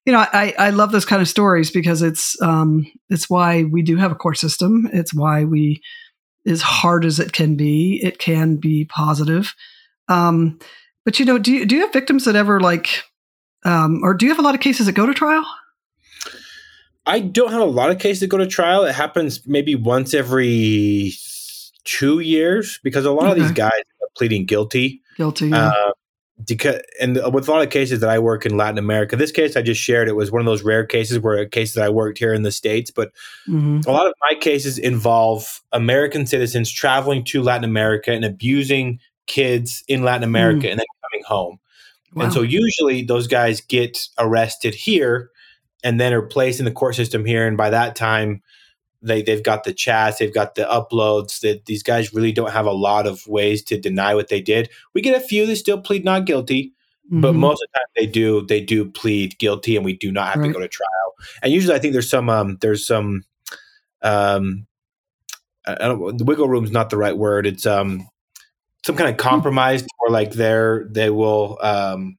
[0.07, 3.83] you know, I, I love those kind of stories because it's um, it's why we
[3.83, 4.89] do have a court system.
[4.93, 5.83] It's why we,
[6.47, 9.55] as hard as it can be, it can be positive.
[10.09, 10.59] Um,
[11.05, 13.03] but you know, do you do you have victims that ever like,
[13.65, 15.45] um, or do you have a lot of cases that go to trial?
[17.07, 18.85] I don't have a lot of cases that go to trial.
[18.85, 21.13] It happens maybe once every
[21.85, 25.01] two years because a lot of these guys are pleading guilty.
[25.17, 25.49] Guilty.
[25.49, 25.69] yeah.
[25.69, 25.93] Uh,
[26.47, 29.57] because and with a lot of cases that I work in Latin America, this case
[29.57, 31.89] I just shared, it was one of those rare cases where a case that I
[31.89, 32.93] worked here in the states.
[32.93, 33.11] But
[33.49, 33.85] Mhm.
[33.87, 39.83] a lot of my cases involve American citizens traveling to Latin America and abusing kids
[39.89, 41.59] in Latin America and then coming home.
[42.15, 42.25] Wow.
[42.25, 45.31] And so usually those guys get arrested here
[45.85, 47.47] and then are placed in the court system here.
[47.47, 48.43] And by that time,
[49.01, 51.41] they they've got the chats, they've got the uploads.
[51.41, 54.71] That these guys really don't have a lot of ways to deny what they did.
[54.95, 56.73] We get a few that still plead not guilty,
[57.07, 57.21] mm-hmm.
[57.21, 60.29] but most of the time they do they do plead guilty, and we do not
[60.29, 60.49] have right.
[60.49, 61.15] to go to trial.
[61.43, 63.25] And usually, I think there's some um, there's some
[64.03, 64.67] um,
[65.67, 67.47] I don't, the wiggle room is not the right word.
[67.47, 68.09] It's um
[68.85, 69.29] some kind of hmm.
[69.29, 72.19] compromise or like they're they will um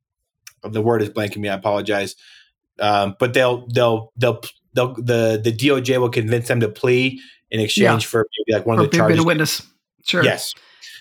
[0.63, 1.49] the word is blanking me.
[1.49, 2.15] I apologize.
[2.79, 4.41] Um, but they'll they'll they'll
[4.73, 8.09] they'll the the DOJ will convince them to plea in exchange yeah.
[8.09, 9.19] for maybe like one of the charges.
[9.19, 9.61] a witness.
[10.03, 10.23] Sure.
[10.23, 10.53] Yes.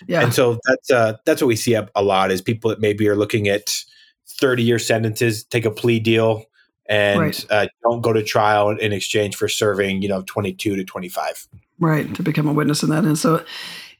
[0.07, 0.21] Yeah.
[0.21, 3.07] And so that's uh that's what we see a, a lot is people that maybe
[3.07, 3.83] are looking at
[4.27, 6.45] 30 year sentences, take a plea deal
[6.87, 7.45] and right.
[7.51, 11.47] uh, don't go to trial in exchange for serving, you know, 22 to 25.
[11.79, 12.13] Right.
[12.15, 13.05] To become a witness in that.
[13.05, 13.43] And so,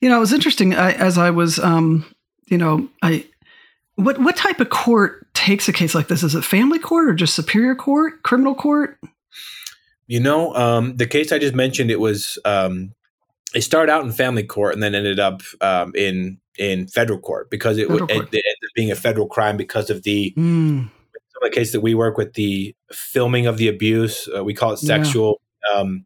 [0.01, 2.05] you know, it was interesting I, as I was, um,
[2.47, 3.25] you know, I,
[3.95, 6.23] what, what type of court takes a case like this?
[6.23, 8.97] Is it family court or just superior court, criminal court?
[10.07, 12.93] You know, um, the case I just mentioned, it was um,
[13.53, 17.49] it started out in family court and then ended up um, in in federal court
[17.49, 20.89] because it, it, it, ended up being a federal crime because of the mm.
[21.41, 24.27] the case that we work with the filming of the abuse.
[24.35, 25.39] Uh, we call it sexual
[25.71, 25.79] yeah.
[25.79, 26.05] um,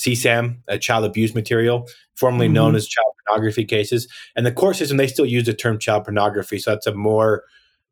[0.00, 2.54] CSAM, uh, child abuse material, formerly mm-hmm.
[2.54, 4.08] known as child pornography cases.
[4.34, 7.44] And the court system they still use the term child pornography, so that's a more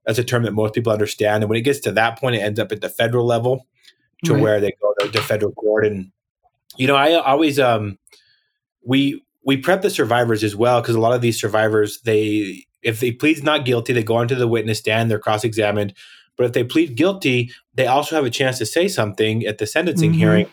[0.07, 1.43] that's a term that most people understand.
[1.43, 3.67] And when it gets to that point, it ends up at the federal level
[4.25, 4.43] to right.
[4.43, 5.87] where they go to, to federal court.
[5.87, 6.11] And
[6.77, 7.99] you know, I always um
[8.83, 13.01] we we prep the survivors as well because a lot of these survivors they if
[13.01, 15.95] they plead not guilty, they go onto the witness stand, they're cross examined.
[16.37, 19.67] But if they plead guilty, they also have a chance to say something at the
[19.67, 20.19] sentencing mm-hmm.
[20.19, 20.47] hearing.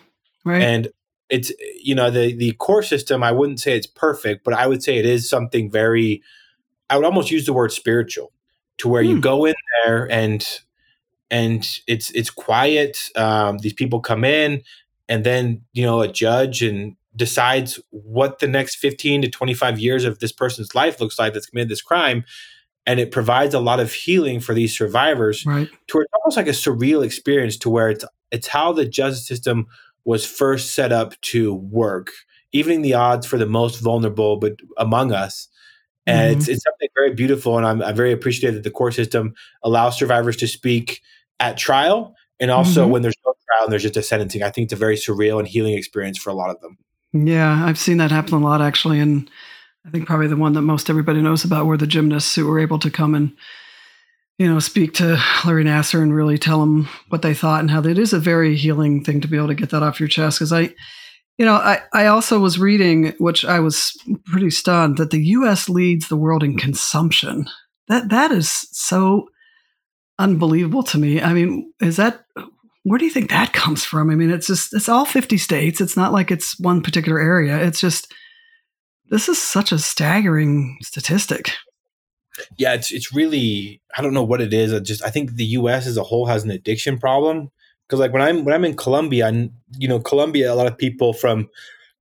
[0.44, 0.62] Right.
[0.62, 0.88] And
[1.28, 3.22] it's you know the the core system.
[3.22, 6.22] I wouldn't say it's perfect, but I would say it is something very.
[6.88, 8.32] I would almost use the word spiritual,
[8.78, 9.20] to where you hmm.
[9.20, 10.46] go in there and
[11.30, 12.98] and it's it's quiet.
[13.16, 14.62] Um, these people come in,
[15.08, 20.04] and then you know a judge and decides what the next 15 to 25 years
[20.04, 22.24] of this person's life looks like that's committed this crime
[22.86, 26.36] and it provides a lot of healing for these survivors right to where it's almost
[26.36, 29.66] like a surreal experience to where it's it's how the justice system
[30.06, 32.10] was first set up to work
[32.52, 35.48] evening the odds for the most vulnerable but among us
[36.06, 36.38] and mm-hmm.
[36.38, 39.98] it's, it's something very beautiful and I'm, I'm very appreciative that the court system allows
[39.98, 41.02] survivors to speak
[41.40, 42.92] at trial and also mm-hmm.
[42.92, 45.38] when there's no trial and there's just a sentencing i think it's a very surreal
[45.38, 46.78] and healing experience for a lot of them
[47.12, 49.28] yeah i've seen that happen a lot actually and
[49.86, 52.58] i think probably the one that most everybody knows about were the gymnasts who were
[52.58, 53.36] able to come and
[54.38, 57.80] you know speak to larry Nassar and really tell them what they thought and how
[57.80, 60.38] it is a very healing thing to be able to get that off your chest
[60.38, 60.74] because i
[61.38, 63.94] you know, I, I also was reading, which I was
[64.24, 65.68] pretty stunned, that the U.S.
[65.68, 67.46] leads the world in consumption.
[67.88, 69.28] That that is so
[70.18, 71.20] unbelievable to me.
[71.20, 72.24] I mean, is that
[72.84, 74.10] where do you think that comes from?
[74.10, 75.80] I mean, it's just it's all 50 states.
[75.80, 77.62] It's not like it's one particular area.
[77.62, 78.12] It's just
[79.10, 81.52] this is such a staggering statistic.
[82.56, 84.72] Yeah, it's it's really I don't know what it is.
[84.72, 87.50] I just I think the US as a whole has an addiction problem
[87.86, 90.76] because like when I'm when I'm in Colombia, and you know, Colombia, a lot of
[90.76, 91.48] people from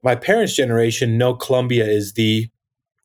[0.04, 2.50] my parents' generation know Colombia is the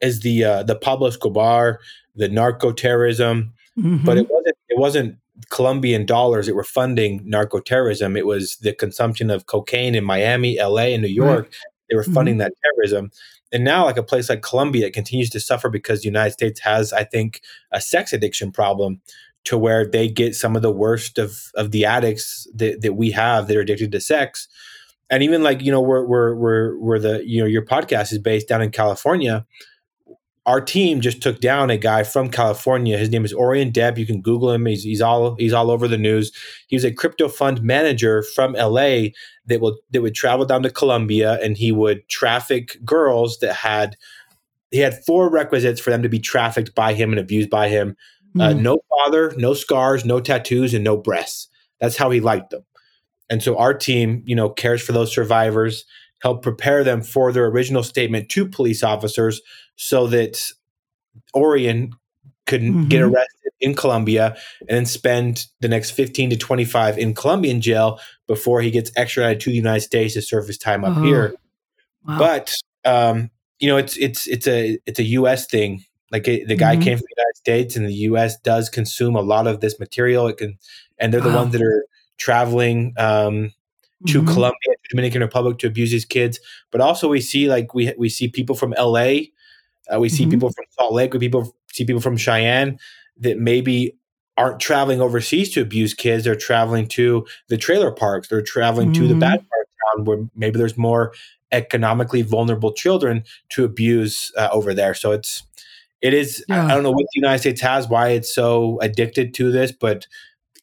[0.01, 1.81] is the uh, the Pablo Escobar,
[2.17, 4.05] the narco terrorism, mm-hmm.
[4.05, 5.19] but it wasn't it wasn't
[5.51, 8.17] Colombian dollars that were funding narco terrorism.
[8.17, 11.45] It was the consumption of cocaine in Miami, L.A., and New York.
[11.45, 11.55] Right.
[11.89, 12.41] They were funding mm-hmm.
[12.41, 13.11] that terrorism.
[13.53, 16.93] And now, like a place like Colombia, continues to suffer because the United States has,
[16.93, 17.41] I think,
[17.73, 19.01] a sex addiction problem
[19.45, 23.11] to where they get some of the worst of of the addicts that, that we
[23.11, 24.49] have that are addicted to sex.
[25.09, 28.19] And even like you know where where where where the you know your podcast is
[28.19, 29.45] based down in california
[30.47, 34.07] our team just took down a guy from california his name is orion Depp you
[34.07, 36.33] can google him he's, he's all he's all over the news
[36.67, 39.09] he was a crypto fund manager from la
[39.47, 43.97] that would that would travel down to colombia and he would traffic girls that had
[44.71, 47.97] he had four requisites for them to be trafficked by him and abused by him
[48.39, 48.61] uh, mm.
[48.61, 51.49] no father, no scars, no tattoos, and no breasts.
[51.81, 52.65] That's how he liked them.
[53.29, 55.85] And so our team, you know, cares for those survivors,
[56.21, 59.41] help prepare them for their original statement to police officers
[59.77, 60.43] so that
[61.35, 61.93] Orion
[62.47, 62.89] could mm-hmm.
[62.89, 68.01] get arrested in Colombia and then spend the next 15 to 25 in Colombian jail
[68.27, 71.35] before he gets extradited to the United States to serve his time up here.
[72.07, 72.19] Wow.
[72.19, 72.55] But
[72.85, 76.75] um, you know, it's it's it's a it's a US thing like it, the guy
[76.75, 76.83] mm-hmm.
[76.83, 78.39] came from the United States, and the U.S.
[78.41, 80.27] does consume a lot of this material.
[80.27, 80.59] It can,
[80.99, 81.43] and they're the wow.
[81.43, 81.87] ones that are
[82.19, 83.53] traveling um,
[84.07, 84.33] to mm-hmm.
[84.33, 86.41] Colombia, Dominican Republic, to abuse these kids.
[86.71, 89.33] But also, we see like we we see people from L.A.,
[89.93, 90.31] uh, we see mm-hmm.
[90.33, 92.79] people from Salt Lake, we people see people from Cheyenne
[93.19, 93.97] that maybe
[94.37, 96.25] aren't traveling overseas to abuse kids.
[96.25, 98.29] They're traveling to the trailer parks.
[98.29, 99.49] They're traveling to the bad mm-hmm.
[99.49, 101.13] part of town where maybe there's more
[101.53, 104.95] economically vulnerable children to abuse uh, over there.
[104.95, 105.43] So it's
[106.01, 106.65] it is yeah.
[106.65, 110.07] I don't know what the United States has, why it's so addicted to this, but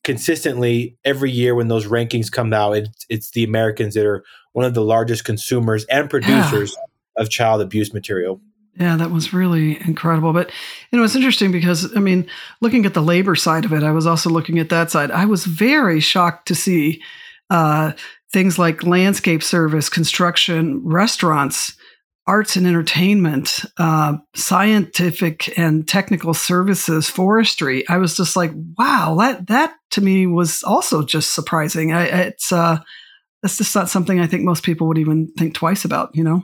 [0.07, 4.63] consistently every year when those rankings come out, it's it's the Americans that are one
[4.63, 7.21] of the largest consumers and producers yeah.
[7.21, 8.39] of child abuse material.
[8.79, 10.31] Yeah, that was really incredible.
[10.31, 10.49] But
[10.91, 12.25] you know, it's interesting because I mean,
[12.61, 15.11] looking at the labor side of it, I was also looking at that side.
[15.11, 17.03] I was very shocked to see
[17.49, 17.91] uh,
[18.31, 21.76] things like landscape service, construction, restaurants,
[22.27, 27.87] arts and entertainment, uh, scientific and technical services, forestry.
[27.87, 31.93] I was just like, wow, that that to me was also just surprising.
[31.93, 32.79] I, it's uh,
[33.41, 36.15] that's just not something I think most people would even think twice about.
[36.15, 36.43] You know.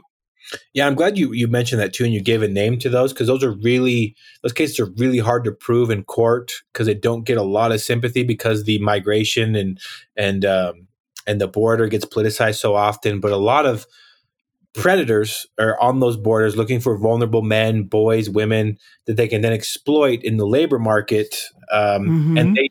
[0.74, 3.14] Yeah, I'm glad you you mentioned that too, and you gave a name to those
[3.14, 6.94] because those are really those cases are really hard to prove in court because they
[6.94, 9.80] don't get a lot of sympathy because the migration and
[10.16, 10.88] and um,
[11.28, 13.20] and the border gets politicized so often.
[13.20, 13.86] But a lot of
[14.74, 19.54] predators are on those borders looking for vulnerable men, boys, women that they can then
[19.54, 22.38] exploit in the labor market, um, mm-hmm.
[22.38, 22.70] and they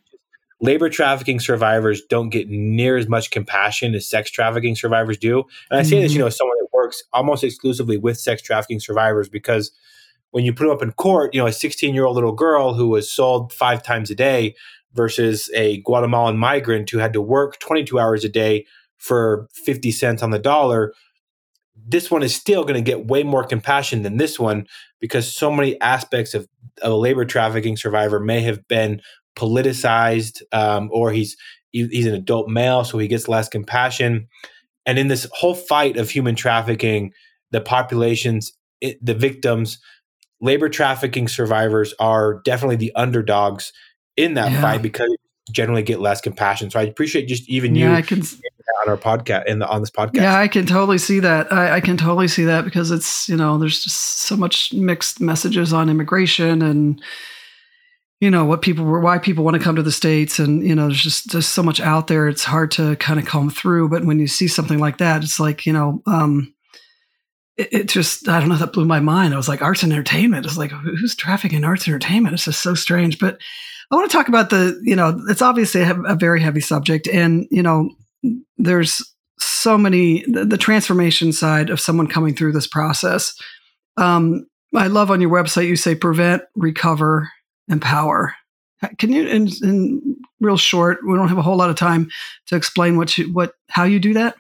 [0.61, 5.45] labor trafficking survivors don't get near as much compassion as sex trafficking survivors do.
[5.71, 6.03] And I say mm-hmm.
[6.03, 9.73] this, you know, as someone that works almost exclusively with sex trafficking survivors because
[10.31, 12.75] when you put them up in court, you know, a 16 year old little girl
[12.75, 14.55] who was sold five times a day
[14.95, 18.65] versus a Guatemalan migrant who had to work 22 hours a day
[18.99, 20.93] for 50 cents on the dollar.
[21.87, 24.67] This one is still going to get way more compassion than this one
[25.01, 26.49] because so many aspects of,
[26.81, 29.01] of a labor trafficking survivor may have been
[29.37, 31.37] politicized um, or he's
[31.73, 34.29] he's an adult male so he gets less compassion
[34.85, 37.13] and in this whole fight of human trafficking
[37.51, 39.79] the populations it, the victims
[40.41, 43.73] labor trafficking survivors are definitely the underdogs
[44.17, 44.61] in that yeah.
[44.61, 45.09] fight because
[45.51, 48.23] generally get less compassion so i appreciate just even yeah, you I can,
[48.83, 50.15] on our podcast in the on this podcast.
[50.17, 51.53] Yeah i can totally see that.
[51.53, 55.21] I, I can totally see that because it's you know there's just so much mixed
[55.21, 57.03] messages on immigration and
[58.21, 60.75] you know what people were why people want to come to the states and you
[60.75, 63.89] know there's just just so much out there it's hard to kind of comb through.
[63.89, 66.55] But when you see something like that it's like you know um
[67.57, 69.35] it, just i don't know that blew my mind.
[69.35, 70.47] I was like arts and entertainment.
[70.47, 72.35] It's like who's trafficking arts and entertainment?
[72.35, 73.19] It's just so strange.
[73.19, 73.39] But
[73.91, 77.47] i want to talk about the you know it's obviously a very heavy subject and
[77.51, 77.91] you know
[78.59, 79.03] there's
[79.39, 83.35] so many the, the transformation side of someone coming through this process
[83.97, 87.31] um I love on your website you say prevent, recover,
[87.69, 88.35] empower.
[88.99, 92.11] Can you, in, in real short, we don't have a whole lot of time
[92.47, 94.37] to explain what you, what, how you do that?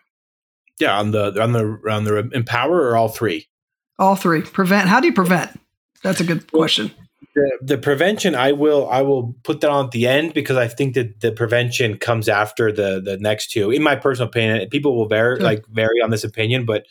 [0.81, 3.47] Yeah, on the on the on the empower or all three.
[3.99, 4.43] All three.
[4.43, 4.89] Prevent.
[4.89, 5.61] How do you prevent?
[6.03, 6.91] That's a good question.
[7.35, 10.69] The, the prevention, I will I will put that on at the end because I
[10.69, 13.71] think that the prevention comes after the the next two.
[13.71, 16.85] In my personal opinion, people will vary like vary on this opinion, but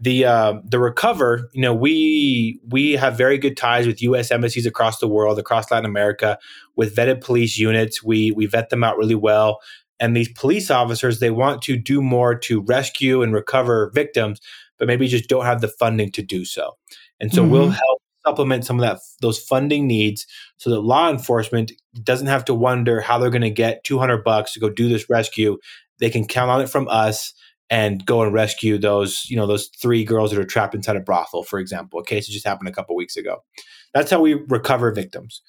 [0.00, 4.66] the uh, the recover you know we we have very good ties with us embassies
[4.66, 6.38] across the world across latin america
[6.76, 9.60] with vetted police units we we vet them out really well
[9.98, 14.40] and these police officers they want to do more to rescue and recover victims
[14.78, 16.76] but maybe just don't have the funding to do so
[17.20, 17.52] and so mm-hmm.
[17.52, 20.26] we'll help supplement some of that those funding needs
[20.56, 24.52] so that law enforcement doesn't have to wonder how they're going to get 200 bucks
[24.52, 25.56] to go do this rescue
[25.98, 27.32] they can count on it from us
[27.70, 31.00] and go and rescue those, you know, those three girls that are trapped inside a
[31.00, 32.00] brothel, for example.
[32.00, 33.44] A case that just happened a couple weeks ago.
[33.92, 35.42] That's how we recover victims.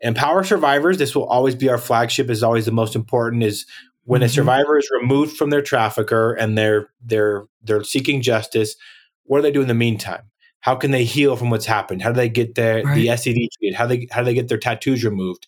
[0.00, 0.98] Empower survivors.
[0.98, 2.30] This will always be our flagship.
[2.30, 3.42] Is always the most important.
[3.42, 3.66] Is
[4.04, 4.26] when mm-hmm.
[4.26, 8.76] a survivor is removed from their trafficker and they're they're they're seeking justice.
[9.24, 10.30] What do they do in the meantime?
[10.60, 12.02] How can they heal from what's happened?
[12.02, 12.94] How do they get their right.
[12.94, 13.76] the STD treated?
[13.76, 15.46] How they how do they get their tattoos removed?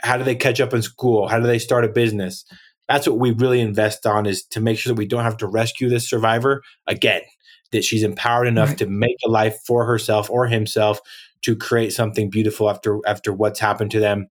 [0.00, 1.28] How do they catch up in school?
[1.28, 2.44] How do they start a business?
[2.88, 5.46] that's what we really invest on is to make sure that we don't have to
[5.46, 7.22] rescue this survivor again
[7.70, 8.78] that she's empowered enough right.
[8.78, 11.00] to make a life for herself or himself
[11.40, 14.28] to create something beautiful after after what's happened to them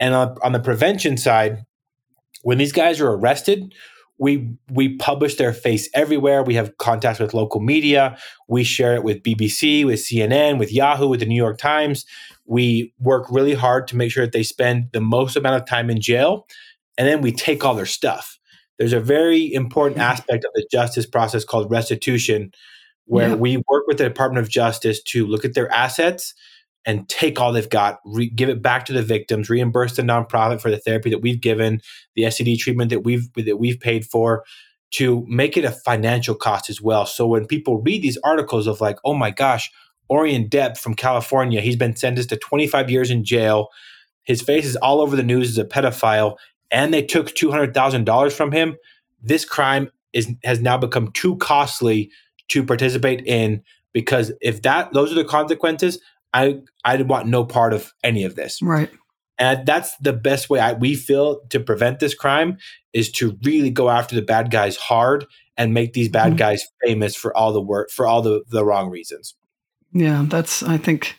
[0.00, 1.64] and on, on the prevention side
[2.42, 3.72] when these guys are arrested
[4.18, 8.16] we we publish their face everywhere we have contacts with local media
[8.48, 12.06] we share it with bbc with cnn with yahoo with the new york times
[12.46, 15.90] we work really hard to make sure that they spend the most amount of time
[15.90, 16.46] in jail
[16.96, 18.38] and then we take all their stuff.
[18.78, 22.52] There's a very important aspect of the justice process called restitution,
[23.06, 23.34] where yeah.
[23.34, 26.34] we work with the Department of Justice to look at their assets
[26.86, 30.60] and take all they've got, re- give it back to the victims, reimburse the nonprofit
[30.60, 31.80] for the therapy that we've given,
[32.14, 34.44] the STD treatment that we've that we've paid for,
[34.92, 37.06] to make it a financial cost as well.
[37.06, 39.70] So when people read these articles of like, oh my gosh,
[40.10, 43.68] Orion Depp from California, he's been sentenced to 25 years in jail.
[44.22, 46.36] His face is all over the news as a pedophile
[46.70, 48.76] and they took $200,000 from him,
[49.22, 52.10] this crime is has now become too costly
[52.48, 53.62] to participate in
[53.92, 55.98] because if that those are the consequences,
[56.34, 58.60] I I want no part of any of this.
[58.60, 58.90] Right.
[59.38, 62.58] And that's the best way I, we feel to prevent this crime
[62.92, 65.26] is to really go after the bad guys hard
[65.56, 66.36] and make these bad mm-hmm.
[66.36, 69.34] guys famous for all the work for all the the wrong reasons.
[69.92, 71.16] Yeah, that's I think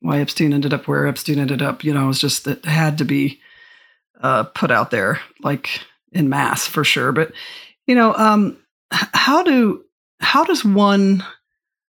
[0.00, 1.84] why Epstein ended up where Epstein ended up.
[1.84, 3.40] You know, it was just that it had to be
[4.20, 5.80] uh, put out there like
[6.12, 7.12] in mass for sure.
[7.12, 7.32] But
[7.86, 8.56] you know, um,
[8.90, 9.84] how do
[10.20, 11.24] how does one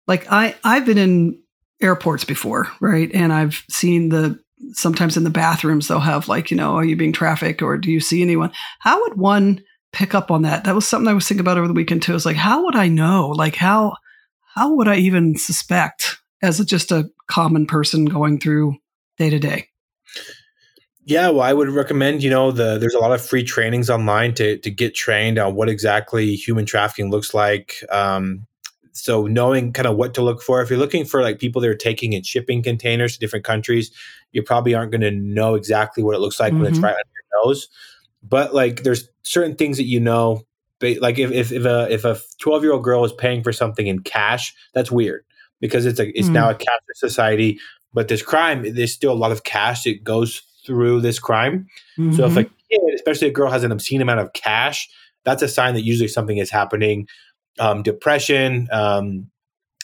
[0.07, 1.39] like I I've been in
[1.81, 3.09] airports before, right?
[3.13, 4.39] And I've seen the
[4.73, 7.91] sometimes in the bathrooms they'll have like, you know, are you being trafficked or do
[7.91, 8.51] you see anyone?
[8.79, 9.63] How would one
[9.93, 10.65] pick up on that?
[10.65, 12.15] That was something I was thinking about over the weekend too.
[12.15, 13.29] It's like, how would I know?
[13.29, 13.95] Like how
[14.55, 18.75] how would I even suspect as a, just a common person going through
[19.17, 19.67] day to day?
[21.05, 24.33] Yeah, well, I would recommend, you know, the there's a lot of free trainings online
[24.35, 27.83] to to get trained on what exactly human trafficking looks like.
[27.89, 28.45] Um,
[28.93, 31.69] so knowing kind of what to look for if you're looking for like people that
[31.69, 33.91] are taking and shipping containers to different countries
[34.31, 36.63] you probably aren't going to know exactly what it looks like mm-hmm.
[36.63, 36.85] when it's mm-hmm.
[36.85, 37.67] right on your nose
[38.23, 40.43] but like there's certain things that you know
[40.81, 43.87] like if, if, if a if a 12 year old girl is paying for something
[43.87, 45.23] in cash that's weird
[45.59, 46.35] because it's a it's mm-hmm.
[46.35, 47.59] now a cashless society
[47.93, 51.67] but this crime there's still a lot of cash that goes through this crime
[51.97, 52.13] mm-hmm.
[52.13, 52.53] so if a mm-hmm.
[52.69, 54.89] kid especially a girl has an obscene amount of cash
[55.25, 57.07] that's a sign that usually something is happening
[57.57, 59.29] um, depression, um,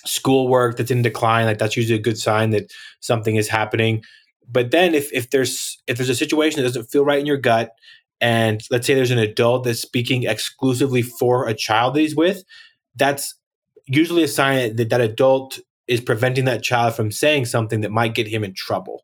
[0.05, 1.45] schoolwork that's in decline.
[1.45, 4.03] Like that's usually a good sign that something is happening.
[4.49, 7.37] But then if if there's if there's a situation that doesn't feel right in your
[7.37, 7.71] gut,
[8.21, 12.43] and let's say there's an adult that's speaking exclusively for a child that he's with,
[12.95, 13.35] that's
[13.87, 18.15] usually a sign that that adult is preventing that child from saying something that might
[18.15, 19.03] get him in trouble.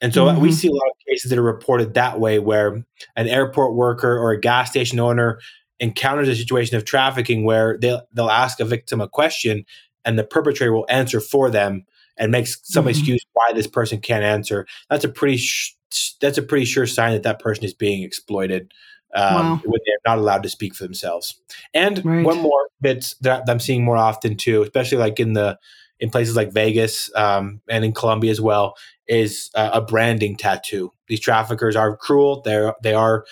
[0.00, 0.40] And so mm-hmm.
[0.40, 2.84] we see a lot of cases that are reported that way where
[3.16, 5.40] an airport worker or a gas station owner
[5.80, 9.64] encounters a situation of trafficking where they'll, they'll ask a victim a question
[10.04, 11.84] and the perpetrator will answer for them
[12.16, 12.90] and makes some mm-hmm.
[12.90, 15.76] excuse why this person can't answer that's a pretty sh-
[16.20, 18.72] that's a pretty sure sign that that person is being exploited
[19.14, 19.60] um, wow.
[19.64, 21.40] when they're not allowed to speak for themselves
[21.74, 22.24] and right.
[22.24, 25.58] one more bit that i'm seeing more often too especially like in the
[25.98, 28.74] in places like vegas um, and in colombia as well
[29.08, 33.24] is uh, a branding tattoo these traffickers are cruel they're they are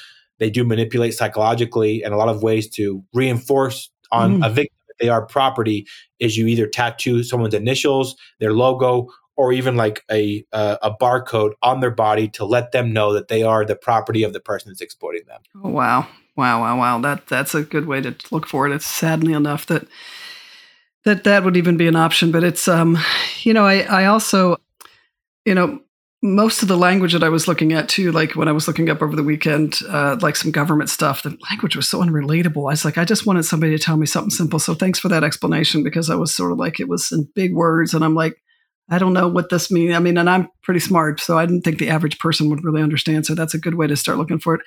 [0.44, 4.46] they do manipulate psychologically and a lot of ways to reinforce on mm.
[4.46, 5.86] a victim that they are property
[6.18, 11.52] is you either tattoo someone's initials, their logo, or even like a uh, a barcode
[11.62, 14.68] on their body to let them know that they are the property of the person
[14.68, 15.40] that's exploiting them.
[15.64, 16.98] Oh, wow, wow, wow, wow!
[16.98, 18.74] That that's a good way to look for it.
[18.74, 19.86] It's sadly enough that
[21.04, 22.98] that that would even be an option, but it's um,
[23.44, 24.58] you know, I I also,
[25.46, 25.80] you know,
[26.24, 28.88] most of the language that I was looking at too, like when I was looking
[28.88, 32.62] up over the weekend, uh, like some government stuff, the language was so unrelatable.
[32.62, 34.58] I was like, I just wanted somebody to tell me something simple.
[34.58, 37.52] So thanks for that explanation because I was sort of like, it was in big
[37.52, 37.92] words.
[37.92, 38.42] And I'm like,
[38.88, 39.94] I don't know what this means.
[39.94, 42.80] I mean, and I'm pretty smart, so I didn't think the average person would really
[42.80, 43.26] understand.
[43.26, 44.62] So that's a good way to start looking for it.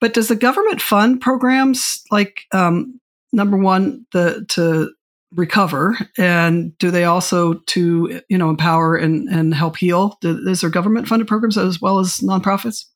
[0.00, 3.00] But does the government fund programs like um,
[3.32, 4.92] number one, the to
[5.34, 5.96] recover?
[6.18, 10.18] And do they also to you know empower and, and help heal?
[10.22, 12.86] Is there government funded programs as well as nonprofits?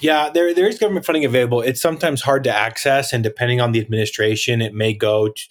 [0.00, 1.60] Yeah there, there is government funding available.
[1.60, 5.42] It's sometimes hard to access and depending on the administration it may go to,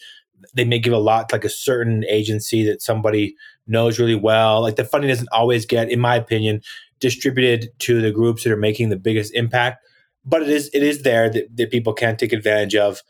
[0.54, 3.36] they may give a lot like a certain agency that somebody
[3.68, 4.62] knows really well.
[4.62, 6.62] Like the funding doesn't always get in my opinion
[7.00, 9.84] distributed to the groups that are making the biggest impact
[10.26, 13.02] but it is it is there that, that people can take advantage of.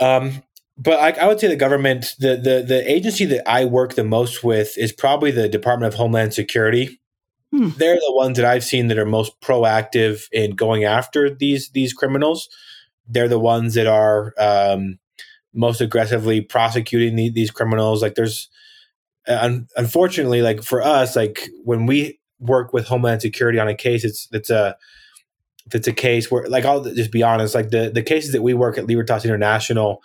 [0.00, 0.42] Um,
[0.78, 4.04] but I, I, would say the government, the, the the agency that I work the
[4.04, 7.00] most with is probably the Department of Homeland Security.
[7.52, 7.70] Hmm.
[7.76, 11.92] They're the ones that I've seen that are most proactive in going after these these
[11.92, 12.48] criminals.
[13.06, 14.98] They're the ones that are um,
[15.52, 18.00] most aggressively prosecuting the, these criminals.
[18.00, 18.48] Like there's,
[19.26, 24.04] un- unfortunately, like for us, like when we work with Homeland Security on a case,
[24.04, 24.76] it's it's a
[25.72, 28.54] it's a case where, like, I'll just be honest, like the the cases that we
[28.54, 30.02] work at Libertas International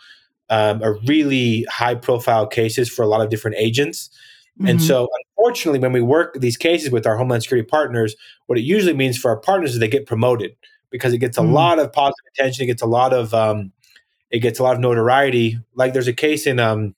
[0.49, 4.09] um, are really high profile cases for a lot of different agents.
[4.59, 4.69] Mm-hmm.
[4.69, 8.15] And so, unfortunately, when we work these cases with our Homeland Security partners,
[8.47, 10.55] what it usually means for our partners is they get promoted
[10.89, 11.53] because it gets a mm-hmm.
[11.53, 12.63] lot of positive attention.
[12.63, 13.71] It gets a lot of um,
[14.31, 15.59] it gets a lot of notoriety.
[15.75, 16.95] Like there's a case in um,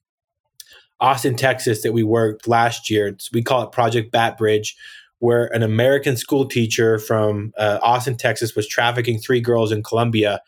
[1.00, 3.08] Austin, Texas, that we worked last year.
[3.08, 4.76] It's, we call it Project Bat Bridge,
[5.18, 10.40] where an American school teacher from uh, Austin, Texas, was trafficking three girls in Colombia,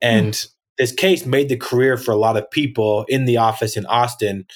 [0.00, 0.48] and mm
[0.78, 4.46] this case made the career for a lot of people in the office in Austin.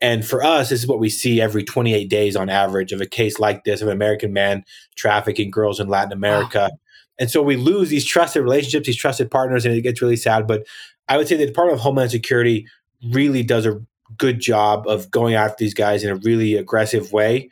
[0.00, 3.06] And for us, this is what we see every 28 days on average of a
[3.06, 6.68] case like this of an American man trafficking girls in Latin America.
[6.70, 6.78] Wow.
[7.18, 10.46] And so we lose these trusted relationships, these trusted partners, and it gets really sad.
[10.46, 10.66] But
[11.08, 12.66] I would say the Department of Homeland Security
[13.12, 13.80] really does a
[14.16, 17.50] good job of going after these guys in a really aggressive way.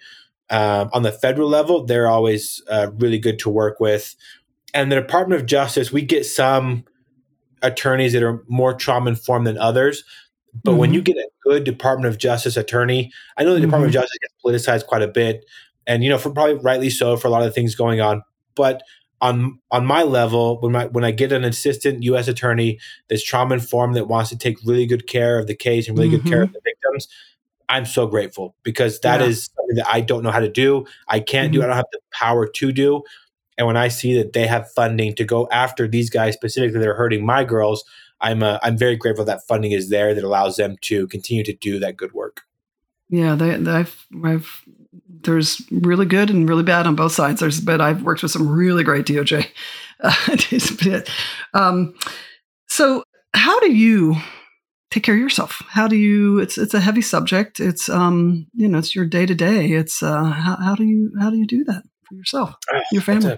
[0.51, 4.14] Um, on the federal level, they're always uh, really good to work with.
[4.72, 6.84] And the Department of Justice, we get some
[7.72, 10.04] attorneys that are more trauma informed than others.
[10.64, 10.80] But mm-hmm.
[10.80, 13.66] when you get a good Department of Justice attorney, I know the mm-hmm.
[13.66, 15.44] Department of Justice gets politicized quite a bit,
[15.86, 18.22] and you know, for probably rightly so for a lot of things going on.
[18.54, 18.82] But
[19.20, 22.28] on on my level, when my when I get an assistant U.S.
[22.28, 25.96] attorney that's trauma informed that wants to take really good care of the case and
[25.96, 26.24] really mm-hmm.
[26.24, 26.54] good care of mm-hmm.
[26.54, 27.08] the victims,
[27.68, 29.26] I'm so grateful because that yeah.
[29.26, 30.86] is something that I don't know how to do.
[31.08, 31.60] I can't do.
[31.60, 31.68] I mm-hmm.
[31.70, 33.02] don't have the power to do.
[33.59, 36.88] And when I see that they have funding to go after these guys specifically that
[36.88, 37.84] are hurting my girls,
[38.20, 41.52] I'm uh, I'm very grateful that funding is there that allows them to continue to
[41.52, 42.42] do that good work.
[43.09, 44.62] Yeah, they, I've, I've,
[45.22, 47.38] there's really good and really bad on both sides.
[47.38, 49.48] There's, but I've worked with some really great DOJ.
[51.54, 51.94] Um,
[52.68, 53.02] so,
[53.32, 54.16] how do you
[54.90, 55.62] take care of yourself?
[55.68, 56.38] How do you?
[56.38, 57.61] It's it's a heavy subject.
[57.61, 59.72] It's um, you know, it's your day to day.
[59.72, 63.02] It's uh, how, how do you how do you do that for yourself, uh, your
[63.02, 63.36] family?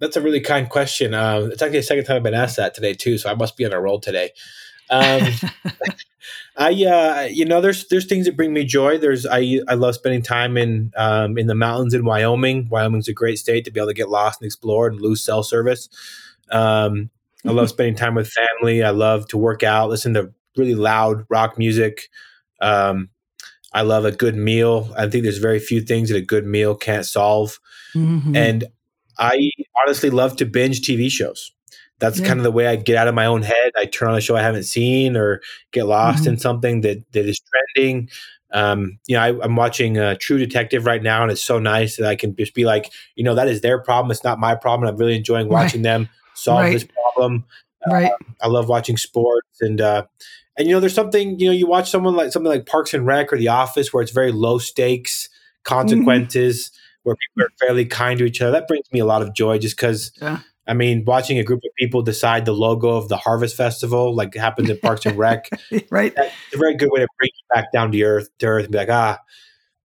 [0.00, 1.14] That's a really kind question.
[1.14, 3.56] Uh, it's actually the second time I've been asked that today too, so I must
[3.56, 4.30] be on a roll today.
[4.90, 5.22] Um,
[6.56, 8.98] I, uh, you know, there's there's things that bring me joy.
[8.98, 12.68] There's I I love spending time in um, in the mountains in Wyoming.
[12.70, 15.42] Wyoming's a great state to be able to get lost and explore and lose cell
[15.42, 15.88] service.
[16.50, 17.10] Um,
[17.44, 18.82] I love spending time with family.
[18.82, 22.08] I love to work out, listen to really loud rock music.
[22.60, 23.10] Um,
[23.76, 24.90] I love a good meal.
[24.96, 27.60] I think there's very few things that a good meal can't solve.
[27.94, 28.34] Mm-hmm.
[28.34, 28.64] And
[29.18, 29.50] I
[29.82, 31.52] honestly love to binge TV shows.
[31.98, 32.26] That's yeah.
[32.26, 33.72] kind of the way I get out of my own head.
[33.76, 36.30] I turn on a show I haven't seen or get lost mm-hmm.
[36.30, 37.38] in something that, that is
[37.74, 38.08] trending.
[38.50, 41.96] Um, you know, I, am watching uh, True Detective right now, and it's so nice
[41.96, 44.10] that I can just be like, you know, that is their problem.
[44.10, 44.88] It's not my problem.
[44.88, 45.90] I'm really enjoying watching right.
[45.90, 46.72] them solve right.
[46.72, 47.44] this problem.
[47.86, 48.10] Right.
[48.10, 50.04] Uh, I love watching sports, and uh,
[50.58, 53.06] and you know, there's something you know, you watch someone like something like Parks and
[53.06, 55.28] Rec or The Office, where it's very low stakes
[55.64, 56.68] consequences.
[56.68, 58.50] Mm-hmm where people are fairly kind to each other.
[58.50, 60.40] That brings me a lot of joy just because, yeah.
[60.66, 64.34] I mean, watching a group of people decide the logo of the Harvest Festival, like
[64.34, 65.48] happens at Parks and Rec,
[65.90, 66.12] right?
[66.16, 68.72] That's a very good way to bring you back down to earth, to earth and
[68.72, 69.20] be like, ah,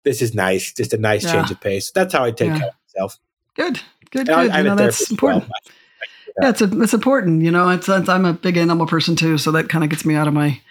[0.03, 0.74] this is nice.
[0.74, 1.34] Just a nice yeah.
[1.34, 1.91] change of pace.
[1.91, 2.57] That's how I take yeah.
[2.57, 3.19] care of myself.
[3.55, 4.30] Good, good, good.
[4.32, 5.43] I, I you know, that's important.
[5.43, 5.76] Well.
[6.41, 7.41] Yeah, it's a, it's important.
[7.41, 10.05] You know, it's, it's, I'm a big animal person too, so that kind of gets
[10.05, 10.61] me out of my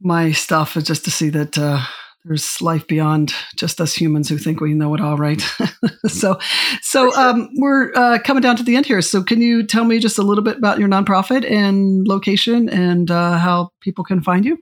[0.00, 0.76] my stuff.
[0.76, 1.82] Is just to see that uh,
[2.26, 5.40] there's life beyond just us humans who think we know it all, right?
[6.06, 6.38] so,
[6.82, 9.00] so um, we're uh, coming down to the end here.
[9.00, 13.10] So, can you tell me just a little bit about your nonprofit and location and
[13.10, 14.58] uh, how people can find you?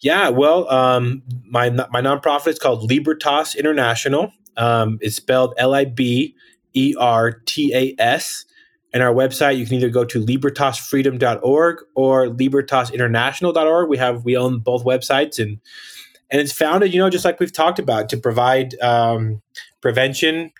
[0.00, 4.32] Yeah, well, um, my my nonprofit is called Libertas International.
[4.56, 6.34] Um, it's spelled L I B
[6.74, 8.44] E R T A S.
[8.92, 13.88] And our website, you can either go to libertasfreedom.org or libertasinternational.org.
[13.88, 15.58] We have we own both websites and
[16.30, 19.42] and it's founded, you know, just like we've talked about, to provide um,
[19.80, 20.50] prevention,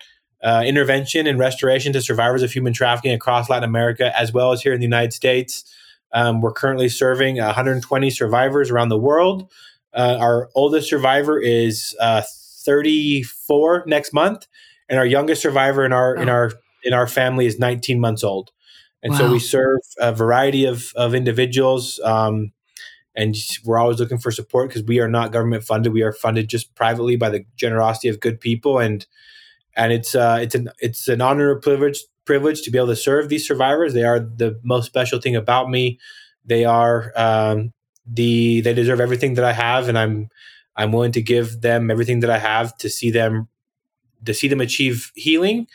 [0.41, 4.61] uh, intervention, and restoration to survivors of human trafficking across Latin America, as well as
[4.61, 5.65] here in the United States.
[6.13, 9.51] Um, we're currently serving 120 survivors around the world.
[9.93, 12.21] Uh, our oldest survivor is uh,
[12.65, 14.47] 34 next month,
[14.87, 16.53] and our youngest survivor in our in our
[16.87, 18.51] in our family is 19 months old.
[19.03, 19.19] And wow.
[19.19, 21.99] so we serve a variety of of individuals.
[22.03, 22.53] Um,
[23.15, 23.35] and
[23.65, 25.91] we're always looking for support because we are not government funded.
[25.91, 29.05] We are funded just privately by the generosity of good people, and
[29.75, 32.95] and it's uh, it's an it's an honor and privilege privilege to be able to
[32.95, 33.93] serve these survivors.
[33.93, 35.99] They are the most special thing about me.
[36.45, 37.73] They are um,
[38.05, 40.29] the they deserve everything that I have, and I'm
[40.75, 43.47] I'm willing to give them everything that I have to see them
[44.25, 45.67] to see them achieve healing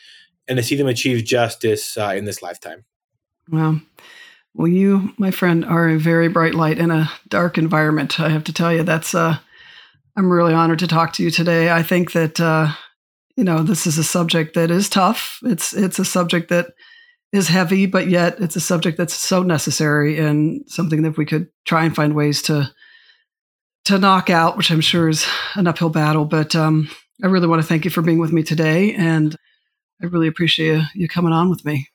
[0.49, 2.85] and to see them achieve justice uh, in this lifetime.
[3.51, 3.81] Well,
[4.55, 8.21] well, you, my friend, are a very bright light in a dark environment.
[8.21, 9.15] I have to tell you, that's.
[9.15, 9.39] Uh,
[10.15, 11.71] I'm really honored to talk to you today.
[11.71, 12.73] I think that uh,
[13.37, 15.39] you know this is a subject that is tough.
[15.43, 16.73] It's it's a subject that
[17.33, 21.49] is heavy, but yet it's a subject that's so necessary and something that we could
[21.65, 22.71] try and find ways to
[23.87, 26.27] to knock out, which I'm sure is an uphill battle.
[26.27, 26.91] But um,
[27.23, 29.35] I really want to thank you for being with me today, and
[30.03, 31.89] I really appreciate you coming on with me.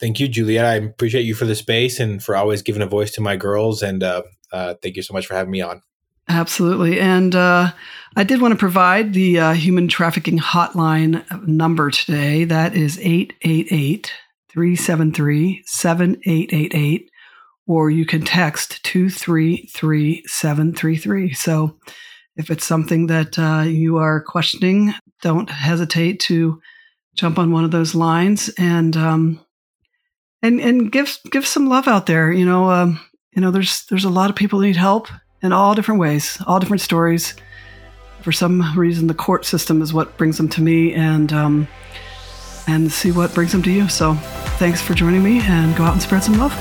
[0.00, 0.64] Thank you, Juliet.
[0.64, 3.82] I appreciate you for the space and for always giving a voice to my girls.
[3.82, 5.82] And uh, uh, thank you so much for having me on.
[6.28, 6.98] Absolutely.
[6.98, 7.70] And uh,
[8.16, 12.44] I did want to provide the uh, human trafficking hotline number today.
[12.44, 14.12] That is 888
[14.48, 17.10] 373 7888.
[17.68, 21.32] Or you can text 233733.
[21.32, 21.78] So
[22.36, 26.60] if it's something that uh, you are questioning, don't hesitate to
[27.14, 29.40] jump on one of those lines and um,
[30.42, 32.32] and and give give some love out there.
[32.32, 33.00] You know, um,
[33.32, 35.08] you know, there's there's a lot of people who need help,
[35.42, 37.34] in all different ways, all different stories.
[38.22, 41.68] For some reason, the court system is what brings them to me, and um,
[42.66, 43.88] and see what brings them to you.
[43.88, 44.14] So,
[44.58, 46.52] thanks for joining me, and go out and spread some love.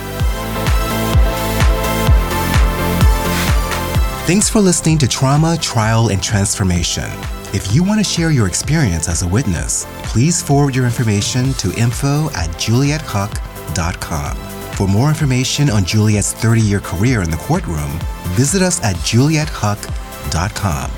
[4.25, 7.09] Thanks for listening to Trauma, Trial, and Transformation.
[7.53, 11.73] If you want to share your experience as a witness, please forward your information to
[11.77, 14.37] info at juliethuck.com.
[14.75, 17.99] For more information on Juliet's 30 year career in the courtroom,
[18.29, 20.91] visit us at juliethuck.com.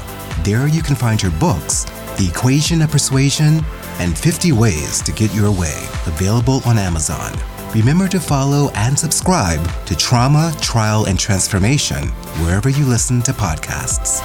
[0.43, 1.85] There you can find her books,
[2.19, 3.65] The Equation of Persuasion
[3.97, 7.33] and 50 Ways to Get Your Way, available on Amazon.
[7.73, 12.09] Remember to follow and subscribe to Trauma, Trial, and Transformation
[12.43, 14.21] wherever you listen to podcasts.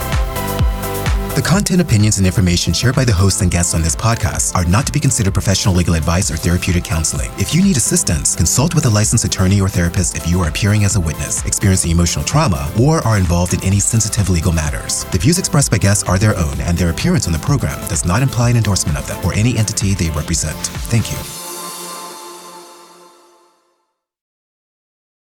[1.39, 4.65] The content, opinions, and information shared by the hosts and guests on this podcast are
[4.65, 7.31] not to be considered professional legal advice or therapeutic counseling.
[7.39, 10.83] If you need assistance, consult with a licensed attorney or therapist if you are appearing
[10.83, 15.05] as a witness, experiencing emotional trauma, or are involved in any sensitive legal matters.
[15.13, 18.05] The views expressed by guests are their own, and their appearance on the program does
[18.05, 20.59] not imply an endorsement of them or any entity they represent.
[20.91, 21.38] Thank you.